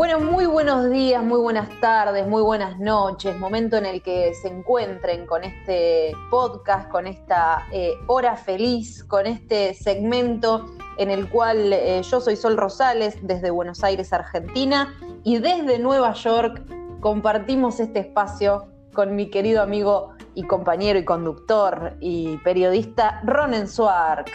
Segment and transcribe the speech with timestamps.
[0.00, 4.48] Bueno, muy buenos días, muy buenas tardes, muy buenas noches, momento en el que se
[4.48, 11.74] encuentren con este podcast, con esta eh, hora feliz, con este segmento en el cual
[11.74, 16.62] eh, yo soy Sol Rosales desde Buenos Aires, Argentina, y desde Nueva York
[17.00, 24.30] compartimos este espacio con mi querido amigo y compañero y conductor y periodista Ronen Swark.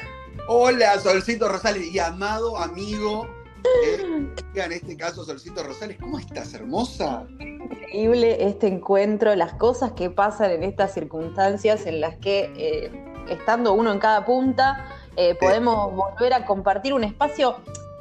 [0.48, 3.28] Hola, Solcito Rosales y amado amigo
[4.56, 7.26] en este caso, Solcito Rosales, ¿cómo estás, hermosa?
[7.40, 12.92] Increíble este encuentro, las cosas que pasan en estas circunstancias en las que, eh,
[13.30, 14.86] estando uno en cada punta,
[15.18, 17.56] eh, podemos volver a compartir un espacio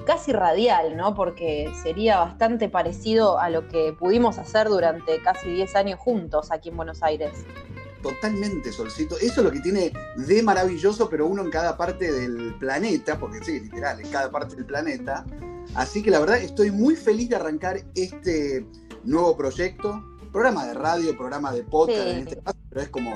[0.06, 1.14] casi radial, ¿no?
[1.14, 6.68] Porque sería bastante parecido a lo que pudimos hacer durante casi 10 años juntos aquí
[6.68, 7.44] en Buenos Aires.
[8.04, 9.16] Totalmente, Solcito.
[9.16, 13.42] Eso es lo que tiene de maravilloso, pero uno en cada parte del planeta, porque
[13.42, 15.24] sí, literal, en cada parte del planeta.
[15.74, 18.66] Así que la verdad estoy muy feliz de arrancar este
[19.04, 20.04] nuevo proyecto.
[20.30, 23.10] Programa de radio, programa de podcast en este caso, pero es como,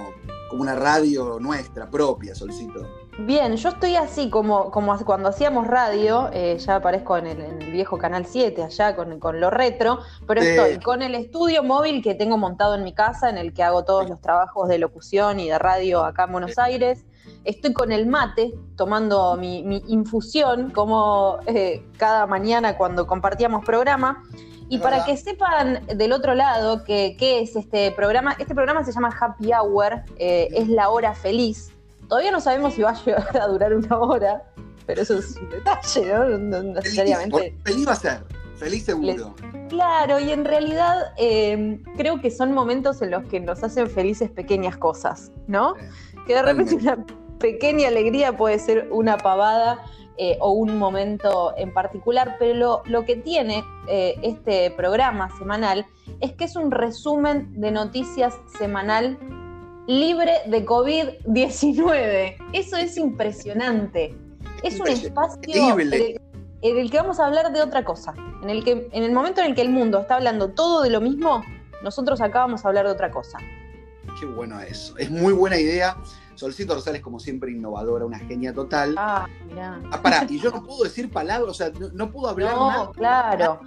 [0.49, 3.08] como una radio nuestra, propia, Solcito.
[3.21, 7.99] Bien, yo estoy así como, como cuando hacíamos radio, eh, ya aparezco en el, viejo
[7.99, 12.39] Canal 7, allá con, con lo retro, pero estoy con el estudio móvil que tengo
[12.39, 15.59] montado en mi casa, en el que hago todos los trabajos de locución y de
[15.59, 17.07] radio acá en Buenos Aires.
[17.43, 24.23] Estoy con el mate, tomando mi, infusión, como eh, cada mañana cuando compartíamos programa.
[24.69, 29.11] Y para que sepan del otro lado qué es este programa, este programa se llama
[29.19, 31.73] Happy Hour, eh, es la hora feliz.
[32.09, 34.43] Todavía no sabemos si va a llegar a durar una hora,
[34.87, 36.39] pero eso es un detalle, ¿no?
[36.39, 37.55] no necesariamente.
[37.65, 38.25] Feliz, va a ser,
[38.57, 39.35] feliz seguro.
[39.69, 44.31] Claro, y en realidad em, creo que son momentos en los que nos hacen felices
[44.31, 45.75] pequeñas cosas, ¿no?
[46.27, 47.05] que de repente una
[47.39, 49.85] pequeña alegría puede ser una pavada
[50.17, 55.87] eh, o un momento en particular, pero lo, que tiene eh, este programa semanal
[56.21, 59.17] es que es un resumen de noticias semanal
[59.89, 62.37] libre de COVID-19.
[62.53, 64.15] Eso es impresionante.
[64.63, 65.79] Es un espacio
[66.61, 68.15] en el, que vamos a hablar de otra cosa.
[68.43, 70.91] En el, que, en el momento en el que el mundo está hablando todo de
[70.91, 71.43] lo mismo,
[71.83, 73.39] nosotros acá vamos a hablar de otra cosa.
[74.21, 74.97] Qué bueno eso.
[74.99, 75.97] Es muy buena idea.
[76.35, 78.95] Solcito Rosales, como siempre, innovadora, una genia total.
[78.99, 79.81] Ah, mirá.
[79.91, 83.61] Ah, pará, y yo no puedo decir palabras, o sea, no, puedo hablar no, claro.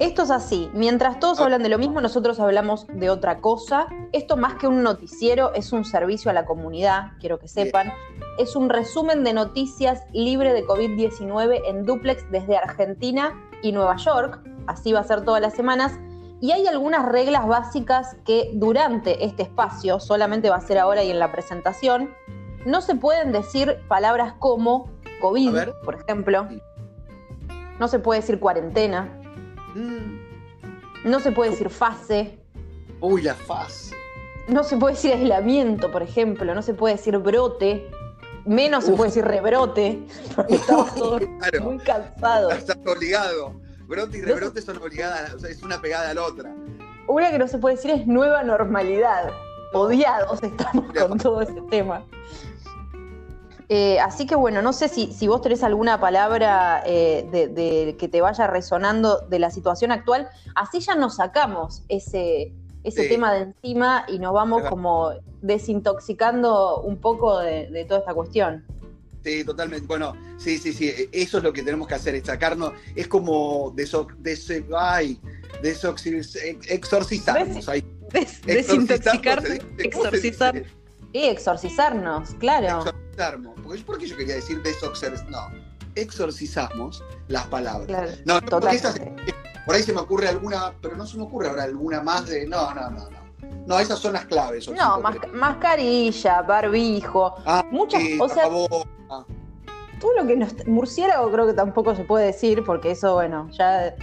[0.00, 1.44] Esto es así, mientras todos ah.
[1.44, 3.86] hablan de lo mismo, nosotros hablamos de otra cosa.
[4.12, 7.92] Esto más que un noticiero es un servicio a la comunidad, quiero que sepan.
[8.38, 14.40] Es un resumen de noticias libre de COVID-19 en duplex desde Argentina y Nueva York.
[14.66, 15.92] Así va a ser todas las semanas.
[16.40, 21.10] Y hay algunas reglas básicas que durante este espacio, solamente va a ser ahora y
[21.10, 22.08] en la presentación,
[22.64, 24.90] no se pueden decir palabras como
[25.20, 26.48] COVID, por ejemplo.
[27.78, 29.19] No se puede decir cuarentena.
[29.74, 31.08] Mm.
[31.08, 32.38] No se puede decir fase.
[33.00, 33.94] Uy, la fase.
[34.48, 36.54] No se puede decir aislamiento, por ejemplo.
[36.54, 37.88] No se puede decir brote.
[38.44, 40.02] Menos se puede decir rebrote.
[40.48, 41.22] estamos todos
[41.62, 42.54] muy cansados.
[42.54, 43.54] Estás obligado
[43.90, 46.54] brote y rebrote son obligadas, o sea, es una pegada a la otra.
[47.08, 49.30] Una que no se puede decir es nueva normalidad.
[49.72, 52.06] Odiados estamos con todo ese tema.
[53.72, 58.08] Eh, así que bueno, no sé si, si vos tenés alguna palabra eh, de, que
[58.08, 63.42] te vaya resonando de la situación actual, así ya nos sacamos ese, ese tema de
[63.42, 68.64] encima y nos vamos como desintoxicando un poco de toda esta cuestión.
[69.22, 69.86] Sí, totalmente.
[69.86, 71.08] Bueno, sí, sí, sí.
[71.12, 72.72] Eso es lo que tenemos que hacer, es sacarnos.
[72.94, 74.06] Es como deso,
[74.76, 75.20] ay,
[76.68, 77.66] exorcizarnos.
[78.46, 79.42] desintoxicar,
[79.78, 80.62] exorcizar.
[81.12, 82.84] Y exorcizarnos, claro.
[83.62, 85.12] Porque, ¿Por qué yo quería decir desoxer?
[85.28, 85.48] No,
[85.94, 88.18] exorcizamos las palabras.
[88.24, 88.80] no, porque
[89.66, 92.46] por ahí se me ocurre alguna, pero no se me ocurre ahora alguna más de.
[92.46, 93.20] No, no, no, no.
[93.66, 94.68] No, esas son las claves.
[94.68, 95.00] No,
[95.32, 98.44] mascarilla, barbijo, ah, muchas, o sea,
[100.00, 100.66] todo lo que nos...
[100.66, 103.94] Murciélago creo que tampoco se puede decir, porque eso, bueno, ya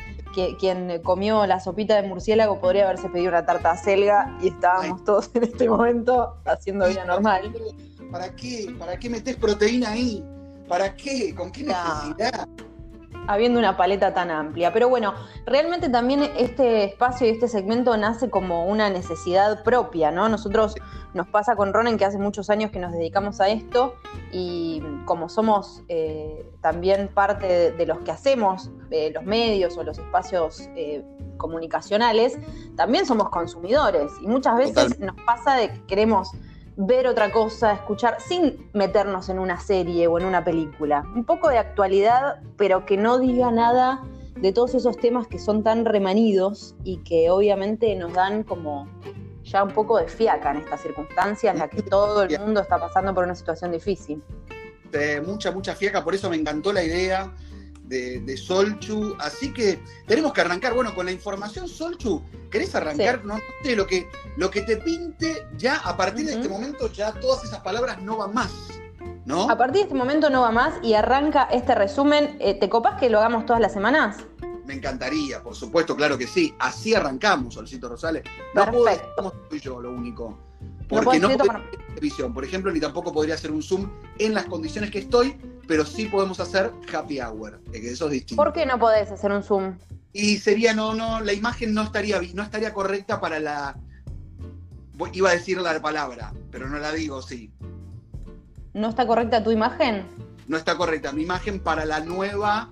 [0.59, 5.03] quien comió la sopita de murciélago podría haberse pedido una tarta a selga y estábamos
[5.03, 7.53] todos en este momento haciendo vida normal.
[8.11, 8.73] ¿Para qué?
[8.77, 10.23] ¿Para qué metes proteína ahí?
[10.67, 11.33] ¿Para qué?
[11.35, 12.47] ¿Con qué necesidad?
[13.27, 14.73] habiendo una paleta tan amplia.
[14.73, 15.13] Pero bueno,
[15.45, 20.29] realmente también este espacio y este segmento nace como una necesidad propia, ¿no?
[20.29, 20.75] Nosotros
[21.13, 23.95] nos pasa con Ronen que hace muchos años que nos dedicamos a esto
[24.31, 29.97] y como somos eh, también parte de, los que hacemos, eh, los medios o los
[29.97, 31.03] espacios eh,
[31.37, 32.37] comunicacionales,
[32.75, 36.31] también somos consumidores y muchas veces nos pasa de que queremos
[36.77, 41.03] ver otra cosa, escuchar, sin meternos en una serie o en una película.
[41.15, 44.03] Un poco de actualidad, pero que no diga nada
[44.35, 48.87] de todos esos temas que son tan remanidos y que obviamente nos dan como
[49.43, 52.77] ya un poco de fiaca en esta circunstancia en la que todo el mundo está
[52.77, 54.21] pasando por una situación difícil.
[55.25, 57.33] mucha, mucha fiaca, por eso me encantó la idea
[57.87, 59.15] de, Solchu.
[59.19, 63.23] Así que tenemos que arrancar, bueno, con la información, Solchu, ¿querés arrancar?
[63.25, 64.07] No, sé, lo que,
[64.37, 68.17] lo que te pinte, ya a partir de este momento, ya todas esas palabras no
[68.17, 68.51] van más.
[69.25, 69.49] ¿No?
[69.49, 72.37] A partir de este momento no va más y arranca este resumen.
[72.39, 74.17] Eh, ¿Te copas que lo hagamos todas las semanas?
[74.65, 76.53] Me encantaría, por supuesto, claro que sí.
[76.59, 78.23] Así arrancamos, Solcito Rosales.
[78.53, 79.33] No Perfecto.
[79.49, 80.37] puedo yo lo único.
[80.87, 81.37] Porque no, no
[81.87, 83.89] televisión, por ejemplo, ni tampoco podría hacer un Zoom
[84.19, 85.35] en las condiciones que estoy,
[85.67, 88.41] pero sí podemos hacer happy hour, que eso es distinto.
[88.41, 89.77] ¿Por qué no podés hacer un Zoom?
[90.13, 93.77] Y sería, no, no, la imagen no estaría, no estaría correcta para la.
[95.13, 97.51] Iba a decir la palabra, pero no la digo, sí.
[98.73, 100.07] ¿No está correcta tu imagen?
[100.47, 102.71] No está correcta mi imagen para la nueva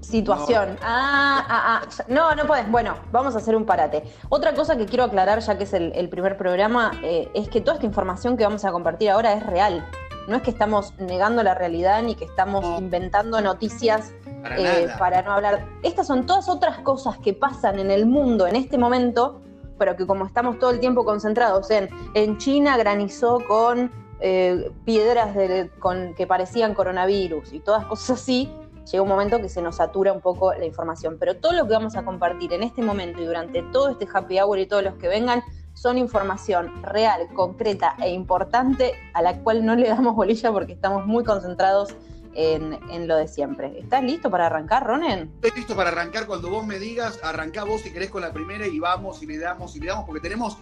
[0.00, 0.78] situación.
[0.82, 2.04] Ah, ah, ah.
[2.08, 2.70] No, no puedes.
[2.70, 4.02] Bueno, vamos a hacer un parate.
[4.28, 7.74] Otra cosa que quiero aclarar, ya que es el, primer programa, eh, es que toda
[7.74, 9.86] esta información que vamos a compartir ahora es real.
[10.30, 14.12] No es que estamos negando la realidad ni que estamos inventando noticias
[14.56, 15.66] eh, para, no hablar.
[15.82, 19.40] Estas son todas otras cosas que pasan en el mundo en este momento,
[19.76, 23.90] pero que como estamos todo el tiempo concentrados en, en China granizó con
[24.20, 25.36] eh, piedras
[25.80, 28.48] con, que parecían coronavirus y todas cosas así,
[28.88, 31.16] llega un momento que se nos satura un poco la información.
[31.18, 34.38] Pero todo lo que vamos a compartir en este momento y durante todo este happy
[34.38, 35.42] hour y todos los que vengan
[35.80, 41.06] son información real, concreta e importante a la cual no le damos bolilla porque estamos
[41.06, 41.94] muy concentrados
[42.34, 43.78] en, lo de siempre.
[43.78, 45.32] ¿Estás listo para arrancar, Ronen?
[45.36, 48.66] Estoy listo para arrancar cuando vos me digas, arrancá vos si querés con la primera
[48.66, 50.58] y vamos y le damos y le damos, porque tenemos,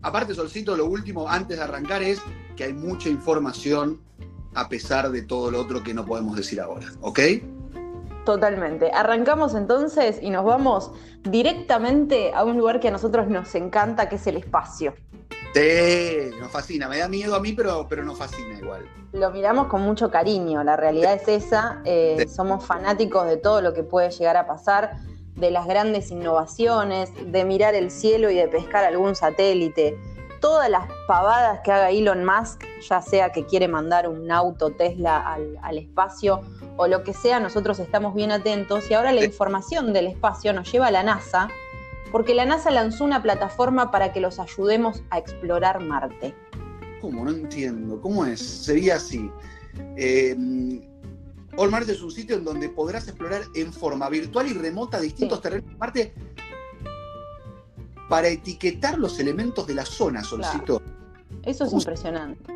[0.00, 2.22] aparte Solcito, lo último antes de arrancar es
[2.56, 4.00] que hay mucha información
[4.54, 7.18] a pesar de todo lo otro que no podemos decir ahora, ¿ok?
[8.24, 8.90] Totalmente.
[8.92, 10.92] Arrancamos entonces y nos vamos
[11.22, 14.94] directamente a un lugar que a nosotros nos encanta, que es el espacio.
[15.54, 16.88] Sí, nos fascina.
[16.88, 18.86] Me da miedo a mí, pero, pero nos fascina igual.
[19.12, 20.64] Lo miramos con mucho cariño.
[20.64, 21.82] La realidad es esa.
[21.84, 24.98] Eh, somos fanáticos de todo lo que puede llegar a pasar,
[25.34, 29.98] de las grandes innovaciones, de mirar el cielo y de pescar algún satélite.
[30.42, 35.32] Todas las pavadas que haga Elon Musk, ya sea que quiere mandar un auto Tesla
[35.32, 36.42] al, al espacio
[36.76, 40.70] o lo que sea, nosotros estamos bien atentos y ahora la información del espacio nos
[40.70, 41.48] lleva a la NASA,
[42.10, 46.34] porque la NASA lanzó una plataforma para que los ayudemos a explorar Marte.
[47.00, 47.24] ¿Cómo?
[47.24, 48.00] No entiendo.
[48.00, 48.40] ¿Cómo es?
[48.40, 49.30] Sería así.
[49.96, 50.36] Eh,
[51.56, 55.40] All Marte es un sitio en donde podrás explorar en forma virtual y remota distintos
[55.40, 56.14] terrenos de Marte
[58.12, 60.82] para etiquetar los elementos de la zona, solicito.
[61.44, 62.54] Eso es impresionante.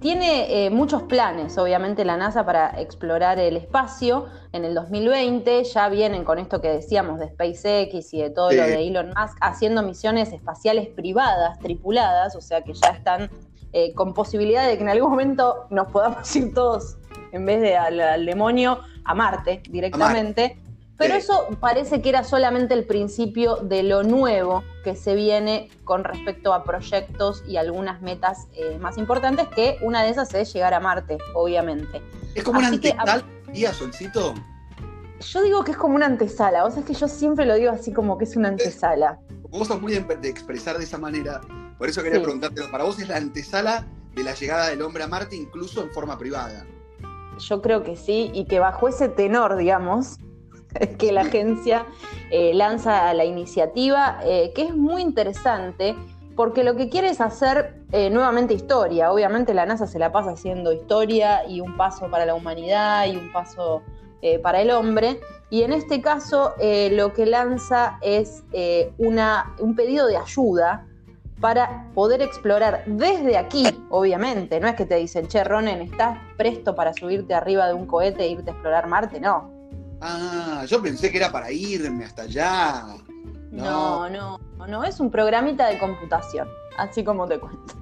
[0.00, 4.24] Tiene eh, muchos planes, obviamente, la NASA para explorar el espacio.
[4.52, 8.62] En el 2020 ya vienen con esto que decíamos de SpaceX y de todo lo
[8.62, 13.30] de Elon Musk, haciendo misiones espaciales privadas, tripuladas, o sea que ya están
[13.74, 16.96] eh, con posibilidad de que en algún momento nos podamos ir todos,
[17.32, 20.63] en vez de al, demonio, a Marte directamente.
[20.96, 26.04] Pero eso parece que era solamente el principio de lo nuevo que se viene con
[26.04, 30.72] respecto a proyectos y algunas metas eh, más importantes, que una de esas es llegar
[30.72, 32.00] a Marte, obviamente.
[32.34, 33.24] ¿Es como una antesala,
[33.72, 34.34] Solcito?
[35.20, 37.92] Yo digo que es como una antesala, vos sabés que yo siempre lo digo así
[37.92, 39.18] como que es una antesala.
[39.48, 41.40] Vos sos muy de, expresar de esa manera,
[41.78, 45.08] por eso quería preguntarte, ¿para vos es la antesala de la llegada del hombre a
[45.08, 46.66] Marte incluso en forma privada?
[47.38, 50.18] Yo creo que sí, y que bajo ese tenor, digamos,
[50.98, 51.86] que la agencia
[52.30, 55.94] eh, lanza la iniciativa, eh, que es muy interesante
[56.36, 59.12] porque lo que quiere es hacer eh, nuevamente historia.
[59.12, 63.16] Obviamente la NASA se la pasa haciendo historia y un paso para la humanidad y
[63.16, 63.82] un paso
[64.42, 65.20] para el hombre.
[65.50, 66.54] Y en este caso
[66.90, 68.42] lo que lanza es
[68.96, 70.86] un pedido de ayuda
[71.42, 74.60] para poder explorar desde aquí, obviamente.
[74.60, 78.24] No es que te dicen, che, Ronen, ¿estás presto para subirte arriba de un cohete
[78.24, 79.20] e irte a explorar Marte?
[79.20, 79.53] No
[80.06, 82.84] Ah, yo pensé que era para irme hasta allá.
[83.50, 86.46] No, no, no, es un programita de computación,
[86.76, 87.74] así como te cuento.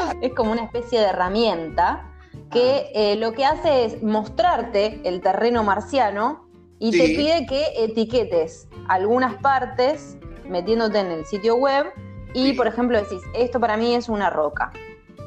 [0.00, 0.14] Ah.
[0.22, 2.10] Es como una especie de herramienta
[2.50, 2.90] que ah.
[2.94, 9.34] eh, lo que hace es mostrarte el terreno marciano y te pide que etiquetes algunas
[9.42, 10.16] partes
[10.48, 11.88] metiéndote en el sitio web
[12.32, 14.72] y, por ejemplo, decís, esto para mí es una roca,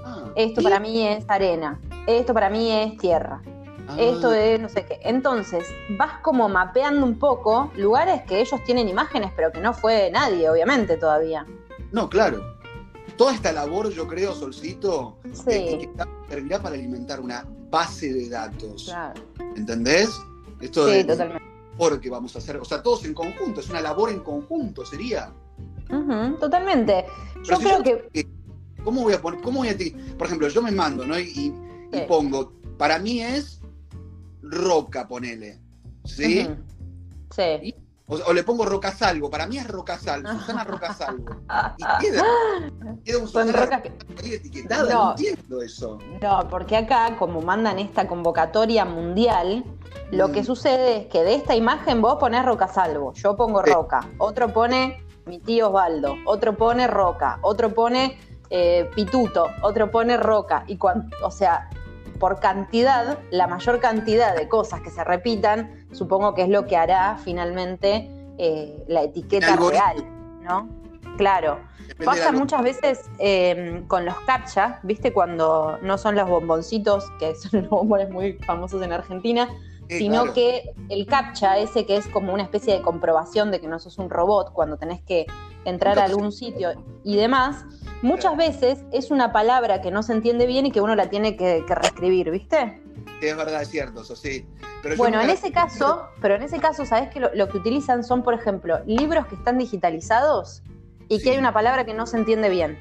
[0.04, 0.32] ah.
[0.36, 3.40] esto para mí es arena, esto para mí es tierra
[3.98, 5.00] esto de no sé qué.
[5.04, 5.66] Entonces,
[5.98, 10.50] vas como mapeando un poco lugares que ellos tienen imágenes, pero que no fue nadie,
[10.50, 11.46] obviamente, todavía.
[11.92, 12.58] No, claro.
[13.18, 15.90] Toda esta labor, yo creo, Solcito, que
[16.30, 18.86] servirá para alimentar una base de datos.
[18.86, 19.22] Claro.
[19.56, 20.10] ¿Entendés?
[20.62, 21.44] Esto sí, totalmente.
[21.72, 24.86] labor que vamos a hacer, o sea, todos en conjunto, es una labor en conjunto,
[24.86, 25.32] sería.
[26.40, 27.06] totalmente.
[27.44, 28.28] Yo creo que...
[28.84, 29.76] ¿Cómo voy a poner, cómo voy a?
[30.18, 31.20] Por ejemplo, yo me mando, ¿no?
[31.20, 31.54] Y,
[32.08, 33.59] pongo, para mí es
[34.50, 35.60] roca, ponele.
[36.06, 36.48] ¿Sí?
[37.36, 37.76] Sí.
[38.08, 41.26] O, le pongo Rocasalvo, para mí es Rocasalvo, Susana Rocasalvo.
[41.78, 42.24] Y queda,
[43.06, 43.82] queda un Susana
[44.24, 46.00] etiquetada, no, entiendo eso.
[46.20, 49.64] No, porque acá, como mandan esta convocatoria mundial,
[50.10, 50.46] lo que mm.
[50.46, 55.38] sucede es que de esta imagen vos ponés Rocasalvo, yo pongo Roca, otro pone mi
[55.38, 58.18] tío Osvaldo, otro pone Roca, otro pone
[58.50, 60.80] eh, Pituto, otro pone Roca, y
[61.22, 61.70] o sea,
[62.20, 66.76] por cantidad, la mayor cantidad de cosas que se repitan, supongo que es lo que
[66.78, 70.06] hará finalmente eh, la etiqueta real,
[70.42, 70.70] ¿no?
[71.18, 71.60] Claro.
[72.06, 75.12] Pasa muchas veces em, con los captcha, ¿viste?
[75.12, 79.50] Cuando no son los bomboncitos, que son los bombones muy famosos en Argentina,
[79.90, 83.80] sino que el captcha, ese que es como una especie de comprobación de que no
[83.80, 85.26] sos un robot cuando tenés que
[85.66, 86.70] entrar a algún sitio
[87.04, 87.66] y demás,
[88.02, 91.36] muchas veces es una palabra que no se entiende bien y que uno la tiene
[91.36, 92.82] que, reescribir, ¿viste?
[93.20, 94.46] Sí, es verdad, es cierto, eso sí.
[94.98, 98.34] bueno, en ese caso, pero en ese caso, ¿sabes que lo, que utilizan son, por
[98.34, 100.64] ejemplo, libros que están digitalizados
[101.08, 102.80] y que hay una palabra que no se entiende bien?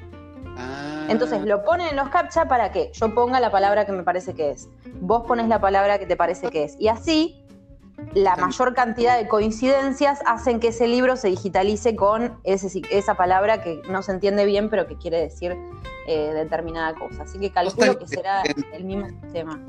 [0.57, 1.07] Ah.
[1.09, 4.33] Entonces lo ponen en los captcha para que yo ponga la palabra que me parece
[4.33, 4.69] que es.
[5.01, 6.75] Vos pones la palabra que te parece que es.
[6.79, 7.43] Y así
[8.13, 13.81] la mayor cantidad de coincidencias hacen que ese libro se digitalice con esa palabra que
[13.89, 15.55] no se entiende bien, pero que quiere decir
[16.07, 17.23] eh, determinada cosa.
[17.23, 19.63] Así que calculo que será el mismo sistema.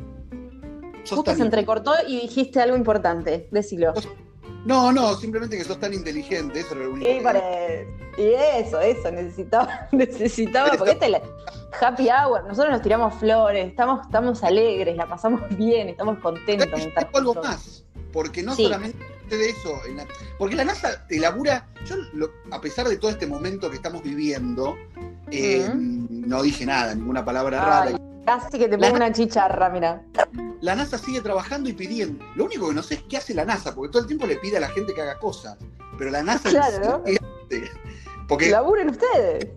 [1.09, 3.93] Justo se entrecortó y dijiste algo importante, decilo.
[4.65, 7.11] No, no, simplemente que sos tan inteligente, eso era lo único.
[8.19, 11.23] Y, eso, eso, necesitaba, necesitaba, porque este es
[11.81, 16.69] happy hour, nosotros nos tiramos flores, estamos, estamos alegres, la pasamos bien, estamos contentos.
[17.15, 18.99] algo más porque no solamente
[19.29, 19.81] de eso,
[20.39, 21.97] porque la NASA te labura, yo
[22.51, 24.77] a pesar de todo este momento que estamos viviendo,
[25.31, 27.99] eh, no dije nada, ninguna palabra rara.
[28.27, 30.03] Casi que te pongo una chicharra, mira.
[30.61, 32.25] La NASA sigue trabajando y pidiendo.
[32.37, 34.37] Lo único que no sé es qué hace la NASA, porque todo el tiempo le
[34.37, 35.57] pide a la gente que haga cosas.
[35.97, 37.15] Pero la NASA claro, ¿no?
[38.29, 39.49] porque laburen ustedes.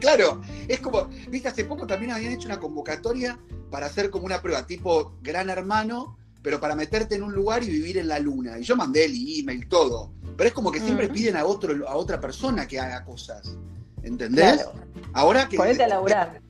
[0.00, 3.38] Claro, es como, viste, hace poco también habían hecho una convocatoria
[3.70, 7.70] para hacer como una prueba tipo Gran Hermano, pero para meterte en un lugar y
[7.70, 8.58] vivir en la luna.
[8.58, 10.12] Y yo mandé el email, todo.
[10.36, 13.56] Pero es como que siempre piden a, otro, a otra persona que haga cosas.
[14.02, 14.64] ¿Entendés?
[15.12, 15.56] Ahora que.
[15.56, 16.40] Ponete a laburar.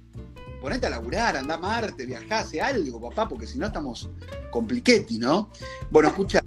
[0.61, 4.11] Ponete a laburar, anda a Marte, viajá, hace algo, papá, porque si no estamos
[4.50, 5.50] compliquetti, ¿no?
[5.88, 6.42] Bueno, escucha.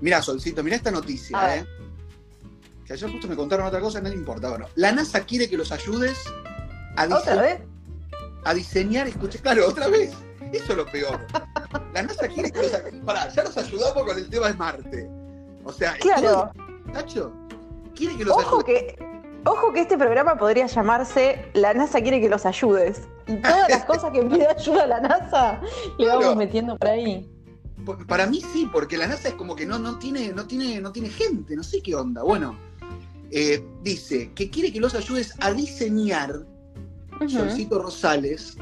[0.00, 1.66] Mira, Solcito, mira esta noticia, ¿eh?
[2.84, 4.48] Que ayer justo me contaron otra cosa, no le importa.
[4.48, 6.18] Bueno, la NASA quiere que los ayudes
[6.96, 7.60] a ¿Otra vez?
[8.44, 10.12] A diseñar, escuché, claro, otra vez
[10.52, 11.20] eso es lo peor.
[11.94, 12.72] La NASA quiere que los
[13.04, 15.10] Pará, ya nos ayudamos con el tema de Marte.
[15.64, 16.52] O sea, claro.
[16.86, 17.32] Nacho,
[17.94, 18.98] quiere que los ojo Que,
[19.44, 23.02] ojo que este programa podría llamarse La NASA quiere que los ayudes.
[23.26, 25.60] Y todas las cosas que pide ayuda a la NASA
[25.98, 27.28] le vamos metiendo por ahí.
[28.06, 30.92] Para mí sí, porque la NASA es como que no, no, tiene, no, tiene, no
[30.92, 32.22] tiene gente, no sé qué onda.
[32.22, 32.56] Bueno,
[33.30, 36.46] eh, dice que quiere que los ayudes a diseñar,
[37.28, 38.56] Solcito Rosales,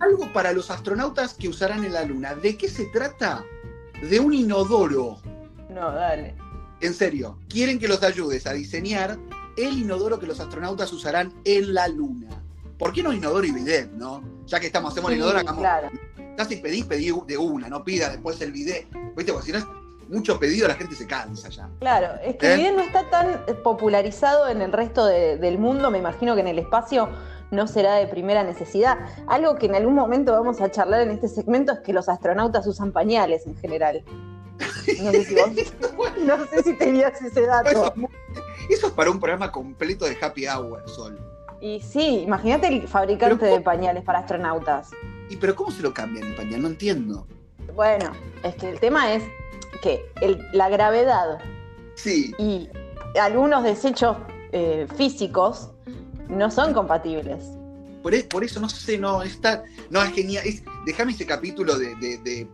[0.00, 2.34] algo para los astronautas que usarán en la Luna.
[2.34, 3.44] ¿De qué se trata?
[4.02, 5.18] De un inodoro.
[5.70, 6.34] No, dale.
[6.80, 9.18] En serio, quieren que los ayudes a diseñar
[9.56, 12.42] el inodoro que los astronautas usarán en la Luna.
[12.78, 14.22] ¿Por qué no inodoro y bidet, no?
[14.46, 15.54] Ya que estamos, hacemos el inodoro, acá.
[15.54, 15.88] Claro.
[16.36, 18.86] Casi pedís, pedí de una, no pida después el bidet.
[19.16, 19.32] ¿Viste?
[19.32, 19.64] Porque si no es
[20.08, 21.70] mucho pedido, la gente se cansa ya.
[21.80, 22.62] Claro, es que el ¿Eh?
[22.62, 26.58] bidet no está tan popularizado en el resto del mundo, me imagino que en el
[26.58, 27.08] espacio
[27.50, 28.98] no será de primera necesidad.
[29.26, 32.66] Algo que en algún momento vamos a charlar en este segmento es que los astronautas
[32.66, 34.04] usan pañales en general.
[35.02, 37.92] No sé si, vos, no sé si tenías ese dato.
[38.70, 41.18] Eso es, para un programa completo de Happy Hour, Sol.
[41.60, 44.90] Y sí, imagínate el fabricante de pañales para astronautas.
[45.28, 46.62] ¿Y pero cómo se lo cambian el pañal?
[46.62, 47.26] No entiendo.
[47.74, 48.12] Bueno,
[48.42, 49.22] es que el tema es
[49.82, 50.04] que
[50.52, 51.38] la gravedad
[51.94, 52.34] sí.
[52.38, 52.68] y
[53.18, 54.16] algunos desechos
[54.52, 55.70] eh, físicos
[56.28, 57.44] no son compatibles.
[58.02, 60.44] Por, e, por, eso no sé, no, está, no es genial.
[60.84, 62.46] déjame ese capítulo de,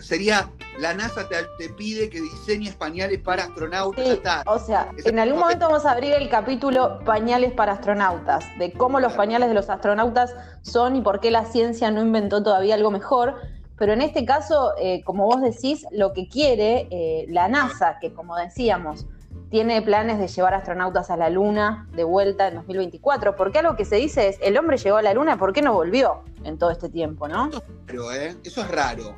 [0.00, 4.42] sería la NASA te, pide que diseñes pañales para astronautas.
[4.46, 9.00] o sea, en algún momento vamos a abrir el capítulo pañales para astronautas, de cómo
[9.00, 12.90] los pañales de los astronautas son y por qué la ciencia no inventó todavía algo
[12.90, 13.36] mejor.
[13.76, 18.12] Pero en este caso, eh, como vos decís, lo que quiere eh, la NASA, que
[18.12, 19.06] como decíamos,
[19.52, 23.84] tiene planes de llevar astronautas a la Luna de vuelta en 2024, porque algo que
[23.84, 26.70] se dice es, el hombre llegó a la Luna, ¿por qué no volvió en todo
[26.70, 27.50] este tiempo, no?
[27.84, 28.34] Pero, ¿eh?
[28.44, 29.14] Eso es raro.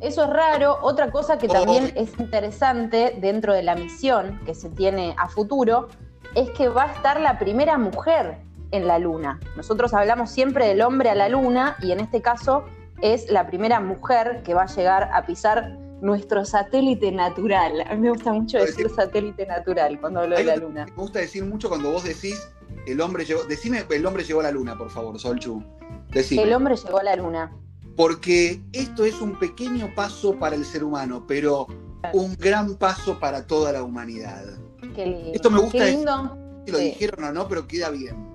[0.00, 0.78] Eso es raro.
[0.80, 5.88] Otra cosa que también es interesante dentro de la misión que se tiene a futuro
[6.34, 8.38] es que va a estar la primera mujer
[8.70, 9.38] en la Luna.
[9.54, 12.64] Nosotros hablamos siempre del hombre a la Luna y en este caso
[13.02, 17.82] es la primera mujer que va a llegar a pisar nuestro satélite natural.
[17.88, 20.86] A mí me gusta mucho decir satélite natural cuando hablo de la Luna.
[20.86, 22.48] Me gusta decir mucho cuando vos decís
[22.86, 23.44] el hombre llegó.
[23.44, 25.62] Decime el hombre llegó a la Luna, por favor, Solchu.
[26.10, 26.42] Decime.
[26.42, 27.52] El hombre llegó a la Luna.
[27.96, 31.66] Porque esto es un pequeño paso para el ser humano, pero
[32.12, 34.44] un gran paso para toda la humanidad.
[34.94, 35.30] Qué lindo.
[35.32, 35.78] Esto me gusta.
[35.78, 36.38] Qué lindo.
[36.66, 38.33] si lo dijeron o no, pero queda bien.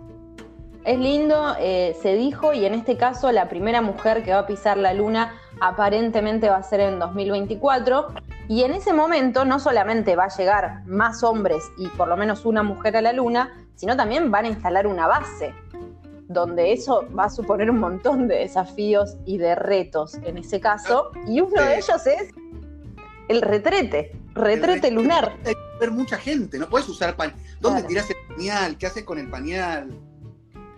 [0.86, 4.48] Es lindo, eh, se dijo, y en este caso la primera mujer que va a
[4.48, 8.07] pisar la luna aparentemente va a ser en 2024.
[8.48, 12.45] Y en ese momento no solamente va a llegar más hombres y por lo menos
[12.45, 15.53] una mujer a la luna, sino también van a instalar una base,
[16.27, 21.12] donde eso va a suponer un montón de desafíos y de retos en ese caso.
[21.27, 22.33] Y uno de ellos es
[23.27, 25.36] el retrete, retrete lunar.
[25.45, 27.36] Hay que ver mucha gente, no puedes usar pañal.
[27.59, 28.77] ¿Dónde tirás el pañal?
[28.77, 30.08] ¿Qué haces con el pañal?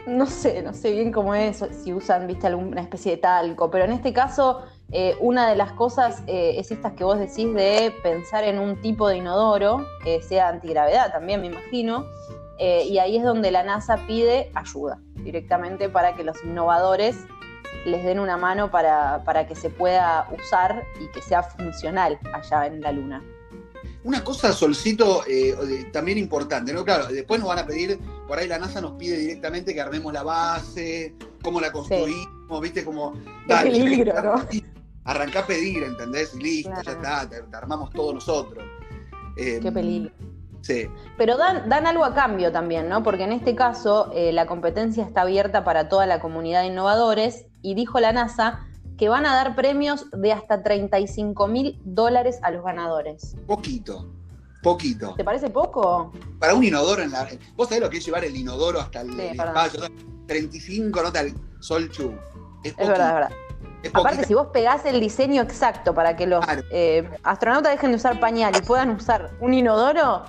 [0.06, 3.86] No sé, no sé bien cómo es, si usan, viste, alguna especie de talco, pero
[3.86, 7.94] en este caso, eh, una de las cosas eh, es estas que vos decís de
[8.04, 12.06] pensar en un tipo de inodoro que sea antigravedad también, me imagino,
[12.58, 17.26] eh, y ahí es donde la NASA pide ayuda directamente para que los innovadores
[17.86, 22.68] les den una mano para, para que se pueda usar y que sea funcional allá
[22.68, 23.24] en la Luna.
[24.04, 25.56] Una cosa, Solcito, eh,
[25.94, 26.84] también importante, ¿no?
[26.84, 30.12] Claro, después nos van a pedir, por ahí la NASA nos pide directamente que armemos
[30.12, 32.84] la base, cómo la construimos, ¿viste?
[32.84, 33.14] Como.
[33.48, 34.48] Dale, peligro, ¿no?
[35.04, 36.34] Arrancá a pedir, ¿entendés?
[36.36, 38.64] Y listo, ya está, te, armamos todos nosotros.
[39.36, 40.12] Qué em, peligro.
[40.62, 40.88] Sí.
[41.18, 43.04] Pero dan, dan algo a cambio también, ¿no?
[43.04, 47.46] Porque en este caso eh, la competencia está abierta para toda la comunidad de innovadores
[47.62, 48.68] y dijo la NASA
[49.02, 53.36] que van a dar premios de hasta 35 mil dólares a los ganadores.
[53.48, 54.14] Poquito,
[54.62, 55.16] poquito.
[55.16, 56.14] ¿Te parece poco?
[56.38, 57.28] Para un inodoro en la.
[57.56, 59.82] ¿Vos sabés lo que es llevar el inodoro hasta el, espacio?
[60.28, 62.14] 35 nota el Solchu.
[62.64, 63.32] Es, es verdad, es verdad.
[63.92, 68.20] Aparte, si vos pegás el diseño exacto para que los eh, astronautas dejen de usar
[68.20, 70.26] pañal y puedan usar un inodoro,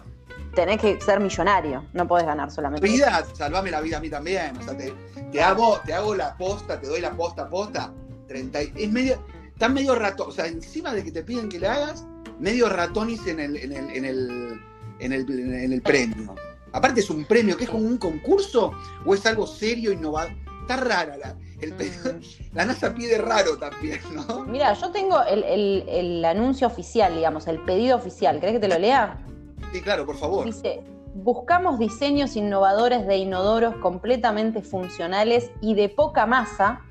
[0.55, 2.89] tenés que ser millonario, no podés ganar solamente.
[2.89, 4.57] Vida, salvame la vida a mí también.
[4.57, 4.95] O sea, te,
[5.31, 7.93] te, hago, te hago la posta, te doy la posta posta,
[8.37, 12.05] es medio, está medio ratón, o sea, encima de que te piden que le hagas,
[12.39, 14.61] medio ratonis en el, en el, en el,
[14.99, 16.35] en el, en el premio.
[16.73, 18.73] Aparte es un premio, que es como un concurso
[19.05, 20.33] o es algo serio, innovador.
[20.63, 22.21] Está rara la, el mm.
[22.55, 24.45] La NASA pide raro también, ¿no?
[24.45, 28.41] Mira, yo tengo el, el, el, anuncio oficial, digamos, el pedido oficial.
[28.41, 29.19] ¿Querés que te lo lea?
[29.73, 30.45] Sí, claro, por favor.
[30.45, 30.83] Dice,
[31.15, 36.83] buscamos diseños innovadores de inodoros completamente funcionales y de poca masa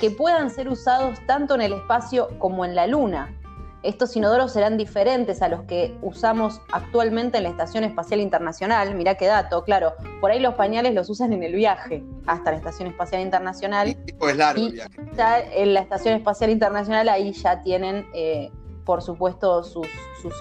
[0.00, 3.36] que puedan ser usados tanto en el espacio como en la Luna.
[3.82, 8.96] Estos inodoros serán diferentes a los que usamos actualmente en la Estación Espacial Internacional.
[8.96, 9.92] Mirá qué dato, claro.
[10.20, 13.96] Por ahí los pañales los usan en el viaje hasta la Estación Espacial Internacional.
[14.06, 15.00] es largo el viaje.
[15.16, 18.50] Ya en la Estación Espacial Internacional ahí ya tienen, eh,
[18.84, 19.86] por supuesto, sus,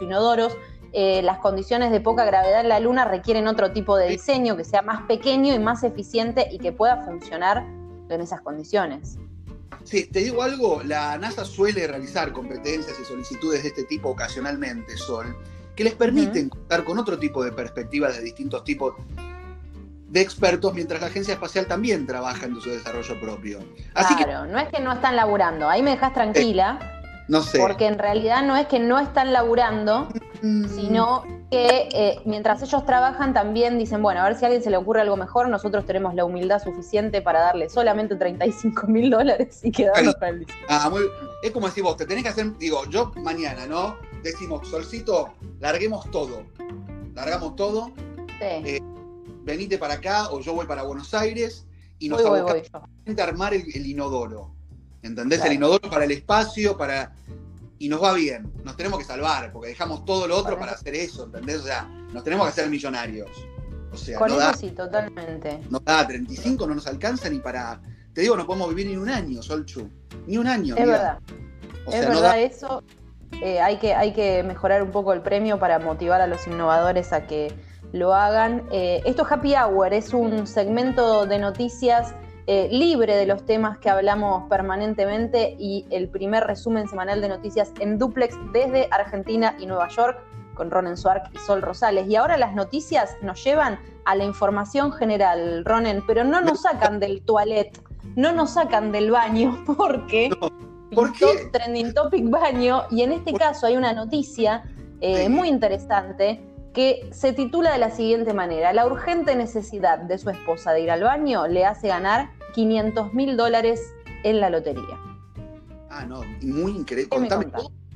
[0.01, 0.57] inodoros.
[0.91, 4.63] Eh, las condiciones de poca gravedad en la Luna requieren otro tipo de diseño que
[4.63, 7.63] sea más pequeño y más eficiente y que pueda funcionar
[8.09, 9.19] en esas condiciones.
[9.85, 14.97] Sí, te digo algo, la NASA suele realizar competencias y solicitudes de este tipo ocasionalmente,
[14.97, 15.37] Sol,
[15.75, 18.95] que les permiten contar con otro tipo de perspectivas de distintos tipos
[20.07, 23.59] de expertos, mientras la Agencia Espacial también trabaja en su desarrollo propio.
[24.15, 26.94] claro, no es que no están laburando, ahí me dejas tranquila.
[27.27, 27.59] No sé.
[27.59, 30.07] Porque en realidad no es que no están laburando,
[30.41, 30.67] mm.
[30.67, 34.69] sino que eh, mientras ellos trabajan también dicen, bueno, a ver si a alguien se
[34.69, 39.61] le ocurre algo mejor, nosotros tenemos la humildad suficiente para darle solamente 35 mil dólares
[39.63, 40.91] y quedarnos para el ah,
[41.41, 43.97] Es como decir vos, te tenés que hacer, digo, yo mañana, ¿no?
[44.21, 46.43] Decimos, Solcito, larguemos todo.
[47.13, 47.91] Largamos todo.
[48.39, 48.45] Sí.
[48.65, 48.79] Eh,
[49.43, 51.65] venite para acá o yo voy para Buenos Aires
[51.99, 54.54] y nos voy, a armar el inodoro.
[55.05, 55.45] ¿Entendés?
[55.45, 57.13] El inodoro para el espacio, para.
[57.77, 58.51] Y nos va bien.
[58.63, 61.57] Nos tenemos que salvar, porque dejamos todo lo otro para hacer eso, ¿entendés?
[61.57, 63.29] O sea, nos tenemos que hacer millonarios.
[63.91, 65.61] O sea, Con eso sí, totalmente.
[65.69, 67.79] No da, 35 no nos alcanza ni para.
[68.13, 69.89] Te digo, no podemos vivir ni un año, Solchu.
[70.25, 70.75] Ni un año.
[70.75, 71.19] Es verdad.
[71.91, 72.83] es verdad eso.
[73.43, 77.13] Eh, hay, que, hay que mejorar un poco el premio para motivar a los innovadores
[77.13, 77.53] a que
[77.91, 78.63] lo hagan.
[78.71, 82.15] Eh, esto es Happy Hour, es un segmento de noticias
[82.47, 87.71] eh, libre de los temas que hablamos permanentemente y el primer resumen semanal de noticias
[87.79, 90.19] en duplex desde Argentina y Nueva York
[90.53, 92.07] con Ronen Suark y Sol Rosales.
[92.07, 96.99] Y ahora las noticias nos llevan a la información general, Ronen, pero no nos sacan
[96.99, 97.77] del toilet,
[98.15, 100.29] no nos sacan del baño, porque
[100.93, 101.49] ¿Por qué?
[101.51, 104.63] trending topic baño, y en este caso hay una noticia
[105.01, 106.41] eh, muy interesante
[106.75, 110.91] que se titula de la siguiente manera, la urgente necesidad de su esposa de ir
[110.91, 113.81] al baño le hace ganar 500 mil dólares
[114.23, 114.99] en la lotería.
[115.89, 117.17] Ah, no, muy increíble.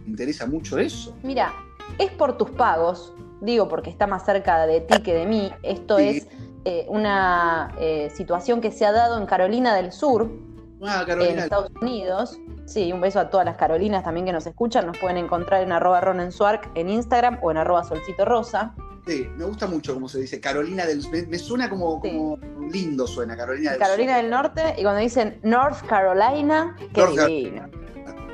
[0.05, 1.13] Me interesa mucho eso.
[1.21, 1.53] Mira,
[1.97, 5.99] es por tus pagos, digo porque está más cerca de ti que de mí, esto
[5.99, 6.27] es
[6.63, 10.31] eh, una eh, situación que se ha dado en Carolina del Sur,
[10.83, 12.39] ah, en Estados Unidos.
[12.69, 14.85] Sí, un beso a todas las Carolinas también que nos escuchan.
[14.85, 18.75] Nos pueden encontrar en arroba ronensuark en Instagram o en arroba solcito rosa.
[19.07, 21.99] Sí, me gusta mucho cómo se dice Carolina del me, me suena como,
[22.71, 27.67] lindo suena Carolina del Carolina del Norte y cuando dicen North Carolina, qué divino.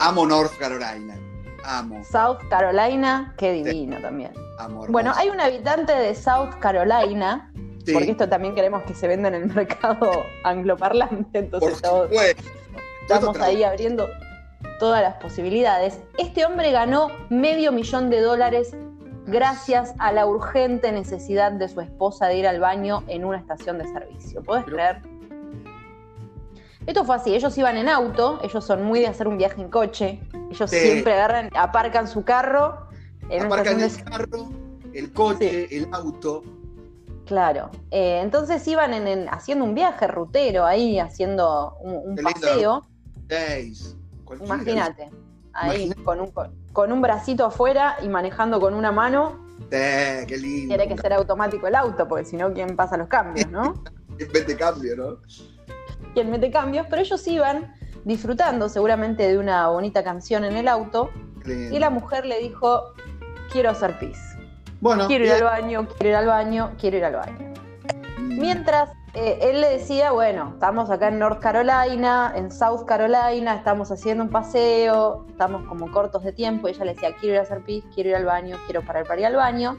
[0.01, 1.17] Amo North Carolina.
[1.63, 2.03] Amo.
[2.03, 4.33] South Carolina, qué divino también.
[4.89, 7.53] bueno, hay un habitante de South Carolina,
[7.93, 11.81] porque esto también queremos que se venda en el mercado angloparlante, entonces
[13.07, 14.09] estamos ahí abriendo
[14.79, 15.99] todas las posibilidades.
[16.17, 18.75] Este hombre ganó medio millón de dólares
[19.25, 23.77] gracias a la urgente necesidad de su esposa de ir al baño en una estación
[23.77, 24.43] de servicio.
[24.43, 25.01] ¿Puedes creer?
[26.85, 29.69] Esto fue así, ellos iban en auto, ellos son muy de hacer un viaje en
[29.69, 30.19] coche,
[30.51, 32.85] ellos siempre agarran, aparcan su carro
[33.29, 34.49] en aparcan el carro,
[34.93, 36.43] el coche, el auto.
[37.25, 42.85] Claro, eh, entonces iban en, haciendo un viaje rutero ahí, haciendo un, paseo.
[44.41, 45.11] Imagínate,
[45.53, 46.31] ahí con un,
[46.73, 49.39] con un bracito afuera y manejando con una mano.
[49.69, 50.75] qué lindo.
[50.75, 53.83] Tiene que ser automático el auto, porque si no, ¿quién pasa los cambios, no?
[54.17, 55.17] ¿Quién mete cambio, no?
[56.13, 56.87] ¿Quién mete cambios?
[56.89, 57.73] Pero ellos iban
[58.05, 61.09] disfrutando seguramente de una bonita canción en el auto.
[61.45, 62.93] Y la mujer le dijo,
[63.51, 64.17] quiero hacer pis.
[64.81, 67.53] Bueno, quiero ir al baño, quiero ir al baño, quiero ir al baño.
[68.17, 68.39] Mm.
[68.39, 73.89] Mientras eh, él le decía, bueno, estamos acá en North Carolina, en South Carolina, estamos
[73.89, 77.43] haciendo un paseo, estamos como cortos de tiempo, y ella le decía, quiero ir a
[77.43, 79.77] hacer pis, quiero ir al baño, quiero parar para ir al baño.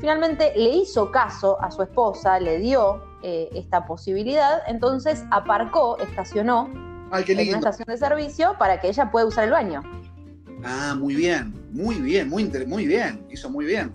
[0.00, 6.68] Finalmente le hizo caso a su esposa, le dio eh, esta posibilidad, entonces aparcó, estacionó
[7.12, 9.82] en una estación de servicio para que ella pueda usar el baño.
[10.64, 13.94] Ah, muy bien, muy bien, muy, muy bien, hizo muy bien.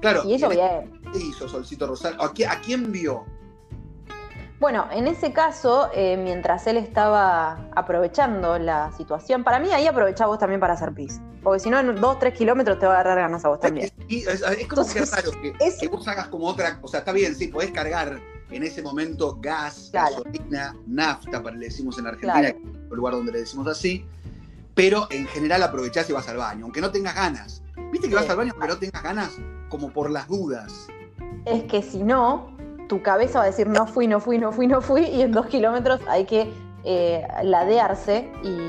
[0.00, 0.22] Claro.
[0.24, 1.00] Y eso bien.
[1.12, 2.20] ¿Qué hizo Solcito Rosario?
[2.20, 3.24] ¿A quién vio?
[4.60, 10.30] Bueno, en ese caso, eh, mientras él estaba aprovechando la situación, para mí ahí aprovechaba
[10.30, 11.20] vos también para hacer pis.
[11.44, 13.92] Porque si no, en dos, tres kilómetros te va a agarrar ganas a vos también.
[14.08, 16.80] es, como que es raro que, vos hagas como otra.
[16.82, 21.66] O sea, está bien, sí, podés cargar en ese momento gas, gasolina, nafta, para le
[21.66, 24.04] decimos en Argentina, el lugar donde le decimos así.
[24.74, 27.62] Pero en general aprovechás y vas al baño, aunque no tengas ganas.
[27.92, 29.36] ¿Viste que vas al baño aunque no tengas ganas?
[29.68, 30.88] Como por las dudas.
[31.44, 32.57] Es que si no,
[32.88, 35.32] tu cabeza va a decir no fui, no fui, no fui, no fui, y en
[35.32, 36.52] dos kilómetros hay que
[36.84, 38.68] eh, ladearse y,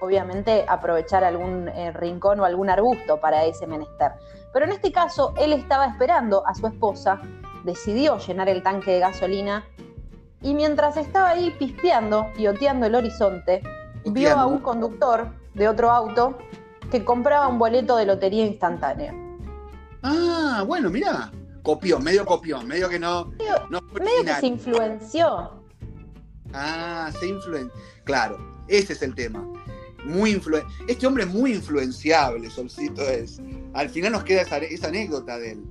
[0.00, 4.12] obviamente aprovechar algún eh, rincón o algún arbusto para ese menester.
[4.52, 7.20] Pero en este caso, él estaba esperando a su esposa,
[7.64, 9.64] decidió llenar el tanque de gasolina
[10.40, 13.62] y mientras estaba ahí pispeando y oteando el horizonte,
[14.04, 16.38] vio a un conductor de otro auto
[16.90, 19.12] que compraba un boleto de lotería instantánea.
[20.02, 21.30] Ah, bueno, mira
[21.68, 23.26] copió, medio copió, medio que no.
[23.26, 25.50] Medio, que se influenció.
[26.54, 27.78] Ah, se influenció.
[28.04, 29.46] Claro, ese es el tema.
[30.06, 33.38] Muy influen este hombre es muy influenciable, Solcito es.
[33.74, 35.64] Al final nos queda esa, anécdota de él.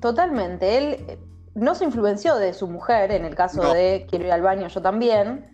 [0.00, 0.76] Totalmente.
[0.76, 1.18] Él eh,
[1.54, 4.82] no se influenció de su mujer, en el caso de quiero ir al baño yo
[4.82, 5.46] también.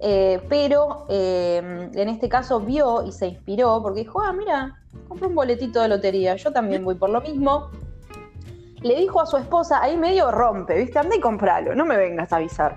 [0.00, 5.28] Eh, pero eh, en este caso vio y se inspiró porque dijo, ah, mira, compré
[5.28, 7.70] un boletito de lotería, yo también voy por lo mismo
[8.82, 10.98] le dijo a su esposa, ahí medio rompe, ¿viste?
[10.98, 12.76] Anda y compralo, no me vengas a avisar.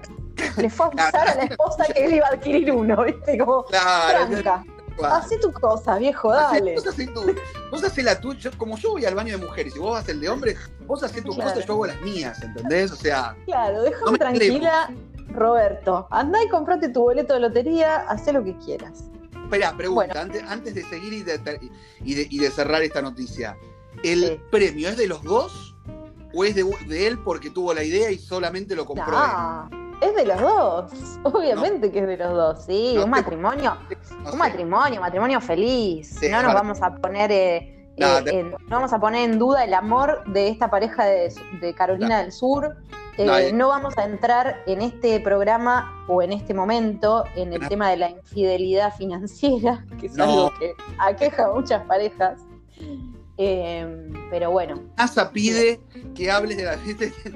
[0.57, 3.37] Le fue a avisar a la esposa que él iba a adquirir uno, ¿viste?
[3.37, 4.63] Como, claro, tranca.
[5.01, 6.75] Hacé tu cosa, viejo, dale.
[6.75, 7.21] Vos hacés, tu,
[7.71, 8.51] vos la tuya.
[8.57, 11.23] Como yo voy al baño de mujeres y vos vas el de hombres, vos hacés
[11.23, 12.91] tus cosas y yo hago las mías, ¿entendés?
[12.91, 13.35] O sea.
[13.45, 14.91] Claro, déjame tranquila,
[15.29, 16.07] Roberto.
[16.11, 19.05] Andá y comprate tu boleto de lotería, hacé lo que quieras.
[19.43, 21.67] Espera, pregunta, antes, antes, de seguir y de,
[22.03, 23.57] y de, cerrar esta noticia.
[24.03, 25.72] ¿El premio es de los dos?
[26.33, 29.69] ¿O es de, él porque tuvo la idea y solamente lo compró no,
[30.01, 30.91] Es de los dos,
[31.23, 33.77] obviamente que es de los dos, sí, un matrimonio,
[34.31, 36.19] un matrimonio, matrimonio feliz.
[36.29, 39.73] no nos vamos a poner eh, eh, en, no vamos a poner en duda el
[39.73, 42.75] amor de esta pareja de, Carolina del Sur.
[43.17, 47.91] Eh, no vamos a entrar en este programa o en este momento en el tema
[47.91, 52.39] de la infidelidad financiera, que es algo que aqueja a muchas parejas.
[53.37, 54.75] Eh, pero bueno.
[54.97, 55.79] NASA pide
[56.13, 56.77] que hables de la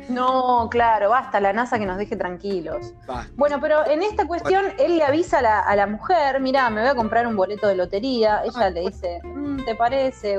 [0.09, 2.93] No, claro, basta, la NASA que nos deje tranquilos.
[3.35, 6.95] Bueno, pero en esta cuestión él le avisa a la, mujer, mira, me voy a
[6.95, 8.43] comprar un boleto de lotería.
[8.43, 10.37] Ella ah, le dice, mm, ¿te parece,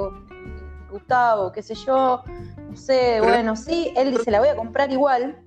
[0.91, 1.51] Gustavo?
[1.53, 2.23] ¿Qué sé yo?
[2.71, 3.93] No sé, bueno, sí.
[3.97, 5.43] Él dice, la voy a comprar igual.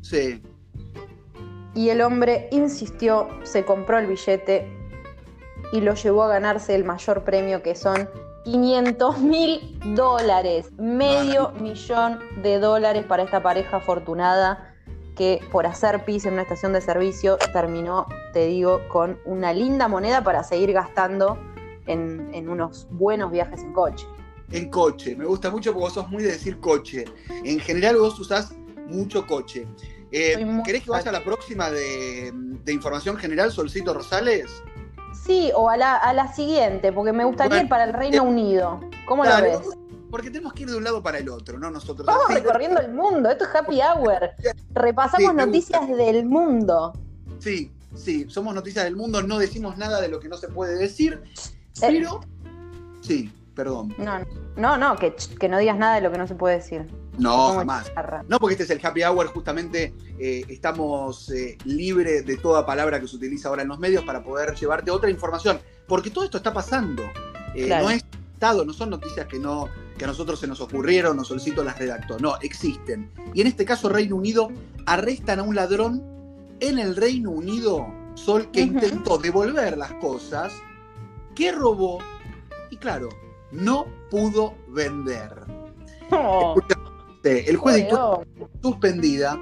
[0.00, 0.42] Sí.
[1.74, 4.72] Y el hombre insistió, se compró el billete
[5.72, 8.08] y lo llevó a ganarse el mayor premio que son
[8.46, 14.72] 500 mil dólares, medio millón de dólares para esta pareja afortunada
[15.16, 19.88] que por hacer pis en una estación de servicio terminó, te digo, con una linda
[19.88, 21.36] moneda para seguir gastando
[21.86, 24.06] en, unos buenos viajes en coche.
[24.52, 27.04] En coche, me gusta mucho porque vos sos muy de decir coche.
[27.42, 28.54] En general vos usás
[28.86, 29.66] mucho coche.
[30.12, 34.62] Eh, ¿Querés que vaya a la próxima de, de información general, Solcito Rosales?
[35.24, 38.26] Sí, o a la, a la siguiente, porque me gustaría ir para el Reino eh,
[38.26, 38.80] Unido.
[39.06, 39.60] ¿Cómo lo ves?
[40.10, 41.70] Porque tenemos que ir de un lado para el otro, ¿no?
[41.70, 42.06] Nosotros.
[42.06, 44.30] Vamos recorriendo el mundo, esto es happy hour.
[44.72, 46.92] Repasamos noticias del mundo.
[47.38, 50.76] Sí, sí, somos noticias del mundo, no decimos nada de lo que no se puede
[50.76, 51.40] decir, eh.
[51.80, 52.20] pero.
[53.00, 53.94] Sí, perdón.
[53.98, 54.20] No,
[54.56, 56.86] no, no, que, que no digas nada de lo que no se puede decir.
[57.18, 57.92] No, jamás.
[58.28, 63.00] No, porque este es el happy hour, justamente eh, estamos eh, libres de toda palabra
[63.00, 65.60] que se utiliza ahora en los medios para poder llevarte otra información.
[65.86, 67.04] Porque todo esto está pasando.
[67.54, 71.16] Eh, no es estado, no son noticias que no que a nosotros se nos ocurrieron,
[71.16, 72.18] nos solicito las redactó.
[72.18, 73.10] No, existen.
[73.32, 74.50] Y en este caso, Reino Unido
[74.84, 76.02] arrestan a un ladrón
[76.60, 80.52] en el Reino Unido, Sol, que intentó devolver las cosas,
[81.34, 81.98] que robó
[82.70, 83.08] y claro,
[83.52, 85.44] no pudo vender.
[86.10, 86.54] Oh.
[87.26, 88.24] El juez dictó
[88.62, 89.38] suspendida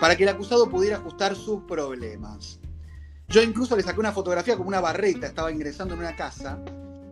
[0.00, 2.60] para que el acusado pudiera ajustar sus problemas.
[3.28, 6.58] Yo incluso le saqué una fotografía como una barreta, estaba ingresando en una casa.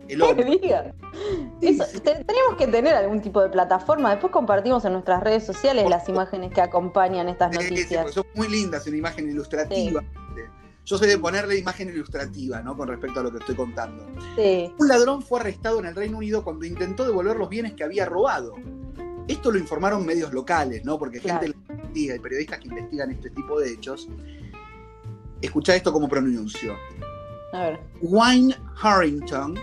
[0.07, 0.59] El hombre.
[1.59, 4.11] tenemos que tener algún tipo de plataforma.
[4.11, 8.13] Después compartimos en nuestras redes sociales las imágenes que acompañan estas noticias.
[8.13, 10.03] son muy lindas, una imagen ilustrativa.
[10.85, 12.77] Yo soy de ponerle imagen ilustrativa, ¿no?
[12.77, 14.05] Con respecto a lo que estoy contando.
[14.79, 18.05] Un ladrón fue arrestado en el Reino Unido cuando intentó devolver los bienes que había
[18.05, 18.53] robado.
[19.27, 20.97] Esto lo informaron medios locales, ¿no?
[20.97, 24.07] Porque gente investiga y periodistas que investigan este tipo de hechos.
[25.41, 26.75] Escucha esto como pronuncio.
[27.53, 27.79] A ver.
[28.01, 29.57] Wine Harrington.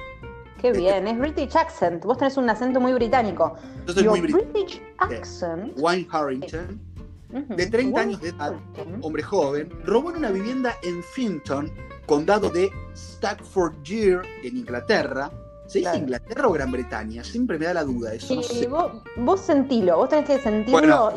[0.60, 2.04] Qué bien, es British accent.
[2.04, 3.54] Vos tenés un acento muy británico.
[3.86, 4.50] Yo soy muy británico.
[4.52, 5.72] British accent.
[5.76, 6.80] Wine Harrington,
[7.28, 8.54] de 30 años de edad,
[9.02, 11.70] hombre joven, robó en una vivienda en Finton,
[12.06, 15.30] condado de Staffordshire, en Inglaterra,
[15.66, 17.24] ¿Se dice Inglaterra o Gran Bretaña?
[17.24, 18.42] Siempre me da la duda eso.
[18.42, 21.12] Sí, vos, sentilo, vos tenés que sentirlo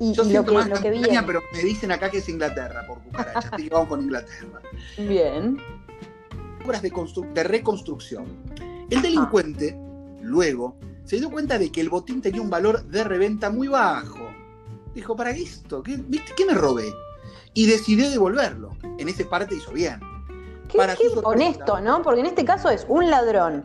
[0.00, 1.22] y, yo lo, que, lo que viene.
[1.24, 4.60] Pero me dicen acá que es Inglaterra por cucaracha, así que vamos con Inglaterra.
[4.98, 5.58] Bien.
[6.64, 6.92] Obras de,
[7.34, 8.24] de reconstrucción.
[8.90, 9.76] El delincuente,
[10.20, 14.28] luego, se dio cuenta de que el botín tenía un valor de reventa muy bajo.
[14.94, 15.82] Dijo, ¿para esto?
[15.82, 16.00] ¿Qué.
[16.36, 16.92] ¿Qué me robé?
[17.54, 18.76] Y decidió devolverlo.
[18.98, 20.00] En esa parte hizo bien.
[20.72, 22.02] Qué, honesto, ¿no?
[22.02, 23.62] Porque en este caso es un ladrón.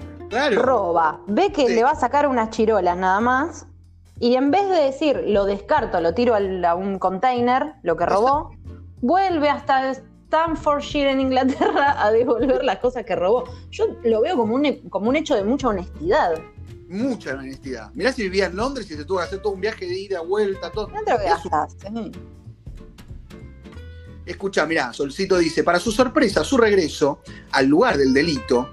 [0.52, 3.66] Roba, ve que le va a sacar unas chirolas nada más.
[4.20, 8.52] Y en vez de decir, lo descarto, lo tiro a un container, lo que robó,
[9.00, 13.46] vuelve hasta Stanfordshire en Inglaterra a devolver las cosas que robó.
[13.70, 16.34] Yo lo veo como un, como un hecho de mucha honestidad.
[16.90, 17.92] Mucha honestidad.
[17.94, 20.22] Mirá si vivía en Londres y se tuvo que hacer todo un viaje de ida,
[20.22, 20.88] vuelta, todo.
[20.88, 21.20] No te lo
[24.28, 28.70] Escucha, mirá, Solcito dice, para su sorpresa, su regreso al lugar del delito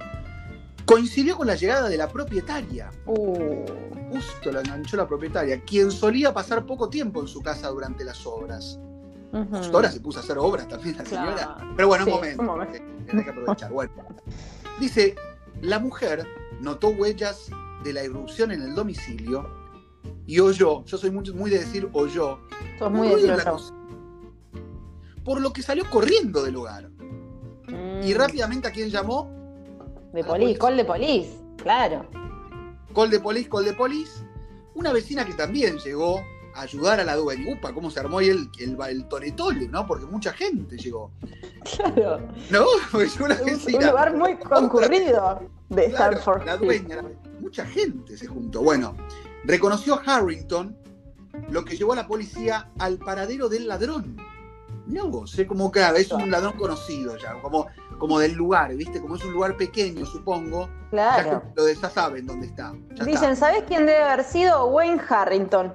[0.85, 2.90] coincidió con la llegada de la propietaria.
[3.07, 3.64] Uh.
[4.11, 8.27] Justo la enganchó la propietaria, quien solía pasar poco tiempo en su casa durante las
[8.27, 8.79] obras.
[9.51, 11.57] Justo ahora se puso a hacer obras también la señora.
[11.77, 12.43] Pero bueno, un momento.
[12.43, 12.79] Un momento.
[13.07, 13.73] que aprovechar.
[13.73, 13.93] Bueno.
[14.79, 15.17] Dice,
[15.61, 16.27] la mujer
[16.61, 17.51] notó huellas
[17.83, 19.49] de la irrupción en el domicilio
[20.27, 22.38] y oyó, yo soy muy, muy de decir oyó,
[22.79, 23.37] Sos muy de
[25.24, 26.90] por lo que salió corriendo del lugar.
[28.02, 28.16] Y mm.
[28.16, 29.30] rápidamente a quién llamó?
[30.12, 32.06] De polis, call de polis, claro.
[32.94, 34.22] Call de polis, call de polis.
[34.74, 36.20] Una vecina que también llegó
[36.54, 37.54] a ayudar a la dueña.
[37.54, 39.87] Upa, cómo se armó ahí el, el, el ¿no?
[39.87, 41.10] Porque mucha gente llegó.
[41.64, 42.20] Claro.
[42.50, 43.00] ¿No?
[43.00, 43.78] Es una vecina.
[43.78, 46.44] Un lugar muy concurrido de Stanford.
[46.44, 47.02] La dueña,
[47.40, 48.62] mucha gente se juntó.
[48.62, 48.96] Bueno,
[49.44, 50.76] reconoció a Harrington,
[51.48, 54.16] lo que llevó a la policía al paradero del ladrón.
[54.87, 55.47] Mirá vos, ¿eh?
[55.47, 57.66] como claro, es un ladrón conocido ya, como,
[57.99, 59.01] como del lugar, ¿viste?
[59.01, 60.68] Como es un lugar pequeño, supongo.
[60.90, 61.42] Claro.
[61.42, 62.75] Ya, lo de, ya saben dónde está.
[63.05, 64.66] Dicen, ¿sabés quién debe haber sido?
[64.66, 65.73] Wayne Harrington,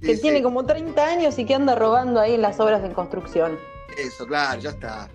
[0.00, 3.58] que tiene como 30 años y que anda robando ahí en las obras de construcción.
[3.98, 5.08] Eso, claro, ya está.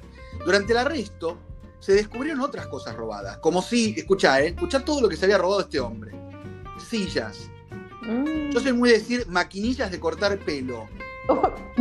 [0.45, 1.37] Durante el arresto
[1.79, 4.47] se descubrieron otras cosas robadas, como si, escuchá, ¿eh?
[4.47, 6.11] escuchá todo lo que se había robado este hombre.
[6.89, 7.49] sillas.
[8.01, 8.51] Mm.
[8.51, 10.87] Yo soy muy de decir maquinillas de cortar pelo.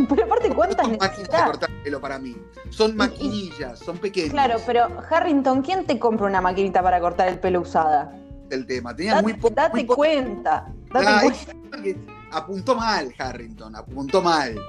[0.09, 2.35] Pero aparte, ¿cuántas no máquinas de cortar pelo para mí.
[2.69, 4.31] Son maquinillas, son pequeñas.
[4.31, 8.13] Claro, pero Harrington, ¿quién te compra una maquinita para cortar el pelo usada?
[8.49, 8.95] El tema.
[8.95, 9.55] Tenía muy poco.
[9.55, 10.67] Date cuenta.
[10.91, 11.97] Date ah, cuenta.
[12.31, 14.59] Apuntó mal, Harrington, apuntó mal.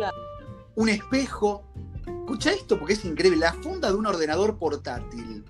[0.77, 1.65] Un espejo.
[2.21, 3.39] Escucha esto porque es increíble.
[3.39, 5.45] La funda de un ordenador portátil.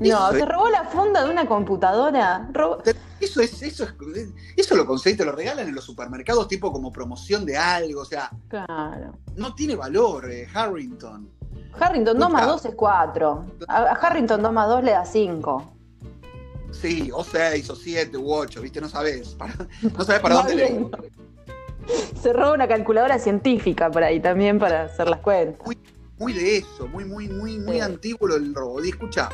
[0.00, 2.48] No, se robó la funda de una computadora.
[3.20, 7.46] Eso es, eso es, eso lo conseguiste, lo regalan en los supermercados tipo como promoción
[7.46, 8.30] de algo, o sea.
[8.48, 9.16] Claro.
[9.36, 11.30] No tiene valor, eh, Harrington.
[11.78, 13.44] Harrington 2 más 2 es 4.
[13.68, 15.72] A Harrington 2 más 2 le da 5.
[16.72, 18.80] Sí, o 6, o 7, u 8, ¿viste?
[18.80, 19.36] No sabes.
[19.96, 20.90] no sabes para dónde le.
[22.20, 25.76] Se roba una calculadora científica por ahí también para hacer las cuentas.
[26.18, 28.84] Muy, de eso, muy, muy, muy, muy antiguo el robo.
[28.84, 29.28] Y escucha,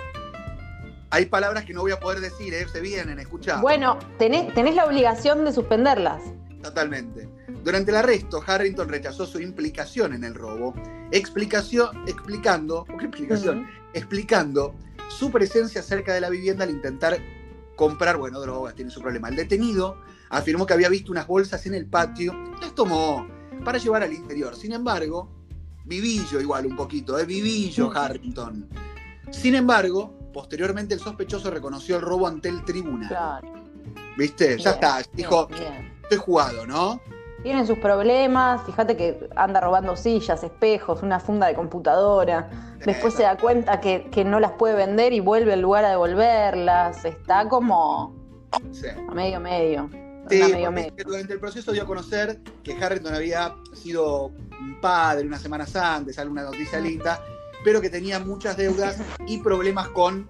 [1.11, 2.67] hay palabras que no voy a poder decir, ¿eh?
[2.73, 3.61] se vienen, escucha.
[3.61, 6.23] Bueno, tenés, tenés la obligación de suspenderlas.
[6.63, 7.29] Totalmente.
[7.65, 10.75] Durante el arresto, Harrington rechazó su implicación en el robo,
[11.11, 13.67] explicación, explicando, ¿qué explicación?
[13.93, 14.75] Explicando
[15.09, 17.19] su presencia cerca de la vivienda al intentar
[17.77, 19.29] comprar, bueno, drogas, tiene su problema.
[19.29, 23.27] El detenido afirmó que había visto unas bolsas en el patio, las tomó
[23.65, 24.55] para llevar al interior.
[24.55, 25.40] Sin embargo,
[25.91, 27.27] vivillo igual un poquito, ¿eh?
[27.27, 28.69] vivillo Harrington.
[29.31, 33.09] Sin embargo, posteriormente el sospechoso reconoció el robo ante el tribunal.
[33.09, 33.53] Claro.
[34.17, 34.57] ¿Viste?
[34.57, 35.03] ya está.
[35.13, 35.49] Dijo,
[36.03, 37.01] estoy jugado, ¿no?
[37.43, 42.49] Tienen sus problemas, fíjate que anda robando sillas, espejos, una funda de computadora.
[42.85, 47.05] Después se da cuenta que, no las puede vender y vuelve al lugar a devolverlas.
[47.05, 48.15] Está como
[48.53, 49.91] a medio medio.
[51.05, 56.19] durante el proceso dio a conocer que Harrington había sido un padre unas semanas antes,
[56.19, 57.23] alguna noticia linda,
[57.65, 60.29] pero que tenía muchas deudas y problemas con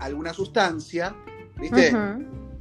[0.00, 1.14] alguna sustancia.
[1.56, 1.96] ¿Viste?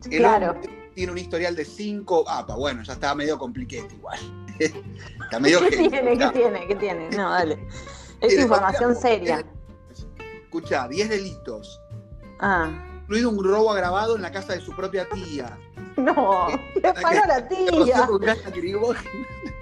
[0.10, 0.56] claro
[0.96, 2.26] tiene un historial de 5.
[2.28, 4.20] Ah, pues bueno, ya está medio compliquete igual.
[4.60, 6.18] está medio ¿Qué tiene?
[6.18, 6.68] ¿Qué tiene?
[6.68, 7.10] ¿Qué tiene?
[7.12, 7.68] No, dale.
[8.22, 9.46] Es información seria.
[10.46, 11.80] Escucha, 10 delitos.
[12.40, 12.72] Ah.
[13.04, 15.60] Incluido un robo agravado en la casa de su propia tía.
[15.98, 18.08] No, le paró a la tía.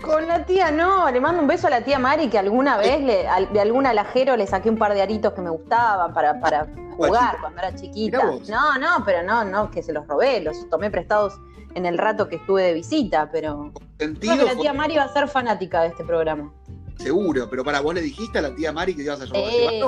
[0.01, 2.99] Con la tía no, le mando un beso a la tía Mari que alguna vez
[3.01, 6.67] le, de algún alajero le saqué un par de aritos que me gustaban para, para
[6.97, 8.23] jugar cuando era chiquita.
[8.49, 11.39] No, no, pero no, no, que se los robé, los tomé prestados
[11.75, 15.13] en el rato que estuve de visita, pero creo que la tía Mari va a
[15.13, 16.51] ser fanática de este programa.
[16.97, 19.41] Seguro, pero para vos le dijiste a la tía Mari que ibas a robar.
[19.51, 19.81] Eh,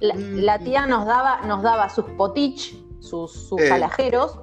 [0.00, 3.70] la, la, tía nos daba, nos daba sus potich sus, sus eh.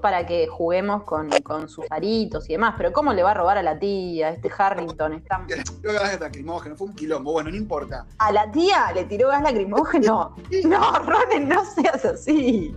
[0.01, 1.29] para que juguemos con,
[1.67, 2.75] sus aritos y demás.
[2.77, 4.29] Pero ¿cómo le va a robar a la tía?
[4.29, 5.43] Este Harrington está.
[5.47, 7.33] Le tiró gas lacrimógeno, fue un quilombo.
[7.33, 8.05] Bueno, no importa.
[8.19, 10.35] ¿A la tía le tiró gas lacrimógeno?
[10.65, 12.75] no, Ronen, no seas así.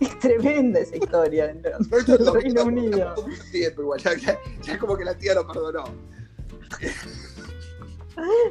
[0.00, 1.72] Es tremenda esa historia dentro
[2.18, 3.14] del Reino Unido.
[3.98, 5.84] ya, ya como que la tía lo perdonó.